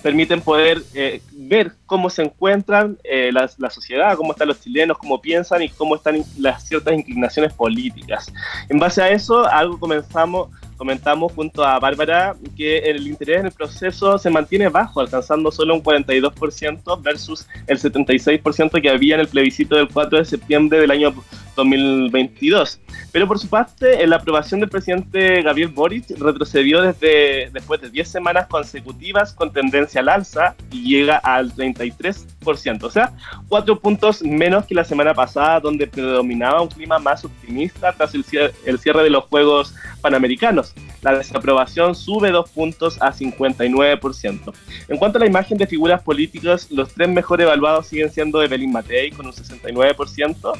permiten 0.02 0.40
poder 0.40 0.82
eh, 0.94 1.22
ver 1.32 1.72
cómo 1.86 2.10
se 2.10 2.22
encuentran 2.22 2.98
eh, 3.04 3.30
la, 3.32 3.70
sociedad, 3.70 4.16
cómo 4.16 4.32
están 4.32 4.48
los 4.48 4.60
chilenos, 4.60 4.98
cómo 4.98 5.20
piensan 5.20 5.62
y 5.62 5.68
cómo 5.68 5.94
están 5.94 6.22
las 6.36 6.66
ciertas 6.66 6.94
inclinaciones 6.94 7.52
políticas. 7.54 8.32
En 8.68 8.78
base 8.78 9.00
a 9.00 9.10
eso, 9.10 9.46
algo 9.46 9.78
comenzamos, 9.78 10.48
comentamos 10.82 11.32
junto 11.32 11.62
a 11.64 11.78
Bárbara 11.78 12.34
que 12.56 12.78
el 12.78 13.06
interés 13.06 13.38
en 13.38 13.46
el 13.46 13.52
proceso 13.52 14.18
se 14.18 14.28
mantiene 14.30 14.68
bajo, 14.68 14.98
alcanzando 14.98 15.52
solo 15.52 15.76
un 15.76 15.80
42% 15.80 17.00
versus 17.00 17.46
el 17.68 17.78
76% 17.78 18.82
que 18.82 18.90
había 18.90 19.14
en 19.14 19.20
el 19.20 19.28
plebiscito 19.28 19.76
del 19.76 19.86
4 19.86 20.18
de 20.18 20.24
septiembre 20.24 20.80
del 20.80 20.90
año 20.90 21.14
2022. 21.54 22.80
Pero 23.12 23.28
por 23.28 23.38
su 23.38 23.48
parte, 23.48 24.06
la 24.06 24.16
aprobación 24.16 24.60
del 24.60 24.70
presidente 24.70 25.42
Gabriel 25.42 25.68
Boric 25.68 26.10
retrocedió 26.18 26.80
desde 26.80 27.50
después 27.50 27.80
de 27.80 27.90
10 27.90 28.08
semanas 28.08 28.46
consecutivas 28.46 29.32
con 29.32 29.52
tendencia 29.52 30.00
al 30.00 30.08
alza 30.08 30.54
y 30.70 30.82
llega 30.82 31.16
al 31.16 31.52
33%, 31.52 32.82
o 32.82 32.90
sea, 32.90 33.12
cuatro 33.48 33.78
puntos 33.78 34.22
menos 34.22 34.64
que 34.64 34.74
la 34.74 34.84
semana 34.84 35.14
pasada, 35.14 35.60
donde 35.60 35.86
predominaba 35.86 36.62
un 36.62 36.68
clima 36.68 36.98
más 36.98 37.24
optimista 37.24 37.92
tras 37.92 38.14
el 38.14 38.24
cierre, 38.24 38.54
el 38.64 38.78
cierre 38.78 39.02
de 39.02 39.10
los 39.10 39.24
Juegos 39.24 39.74
Panamericanos. 40.00 40.74
La 41.02 41.16
desaprobación 41.16 41.94
sube 41.94 42.30
dos 42.30 42.48
puntos 42.50 43.00
a 43.02 43.12
59%. 43.12 44.52
En 44.88 44.96
cuanto 44.96 45.18
a 45.18 45.20
la 45.20 45.26
imagen 45.26 45.58
de 45.58 45.66
figuras 45.66 46.02
políticas, 46.02 46.70
los 46.70 46.92
tres 46.94 47.08
mejor 47.08 47.40
evaluados 47.40 47.88
siguen 47.88 48.10
siendo 48.10 48.42
Evelyn 48.42 48.72
Matei 48.72 49.10
con 49.10 49.26
un 49.26 49.32
69%, 49.32 50.52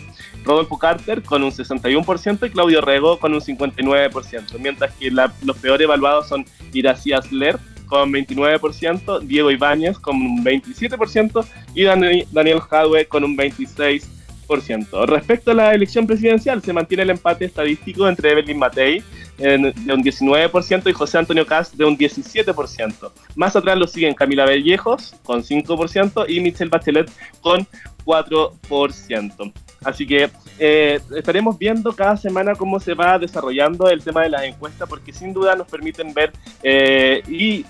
Rodolfo 0.45 0.79
Carter 0.83 1.23
con 1.23 1.45
un 1.45 1.53
61% 1.53 2.45
y 2.49 2.51
Claudio 2.51 2.81
Rego 2.81 3.21
con 3.21 3.33
un 3.33 3.41
59%, 3.41 4.59
mientras 4.59 4.93
que 4.95 5.13
los 5.13 5.57
peor 5.59 5.81
evaluados 5.81 6.29
son 6.29 6.45
Iracy 6.73 7.13
Asler 7.13 7.57
con 7.87 8.13
29%, 8.13 9.21
Diego 9.21 9.53
Ibáñez 9.53 9.97
con 9.99 10.17
un 10.17 10.45
27% 10.45 11.47
y 11.75 11.85
Dani- 11.85 12.27
Daniel 12.33 12.59
Jadwe 12.61 13.07
con 13.07 13.23
un 13.23 13.37
26%. 13.37 15.07
Respecto 15.07 15.53
a 15.53 15.55
la 15.55 15.73
elección 15.73 16.05
presidencial, 16.07 16.61
se 16.63 16.73
mantiene 16.73 17.05
el 17.05 17.11
empate 17.11 17.45
estadístico 17.45 18.09
entre 18.09 18.33
Evelyn 18.33 18.59
Matei 18.59 19.03
de 19.39 19.55
un 19.95 20.03
19% 20.03 20.91
y 20.91 20.93
José 20.93 21.19
Antonio 21.19 21.47
Cast 21.47 21.75
de 21.75 21.85
un 21.85 21.97
17%. 21.97 23.13
Más 23.37 23.55
atrás 23.57 23.79
lo 23.79 23.87
siguen 23.87 24.15
Camila 24.15 24.45
Vallejos 24.47 25.15
con 25.23 25.43
5% 25.43 26.27
y 26.29 26.41
Michelle 26.41 26.71
Bachelet 26.71 27.09
con 27.41 27.67
4%. 28.05 29.53
Así 29.85 30.07
que 30.07 30.31
eh, 30.59 31.01
estaremos 31.17 31.59
viendo 31.59 31.93
cada 31.93 32.17
semana 32.17 32.55
cómo 32.55 32.79
se 32.81 32.95
va 32.95 33.19
desarrollando 33.19 33.89
el 33.89 34.03
tema 34.03 34.23
de 34.23 34.31
las 34.31 34.45
encuestas, 34.45 34.89
porque 34.89 35.13
sin 35.13 35.33
duda 35.33 35.57
nos 35.57 35.67
permiten 35.67 36.15
ver 36.15 36.33
eh, 36.63 37.23
y 37.29 37.65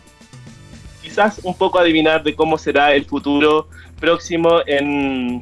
quizás 1.02 1.40
un 1.42 1.54
poco 1.56 1.78
adivinar 1.78 2.22
de 2.22 2.34
cómo 2.34 2.58
será 2.58 2.94
el 2.94 3.04
futuro 3.04 3.68
próximo 3.98 4.60
en, 4.66 5.40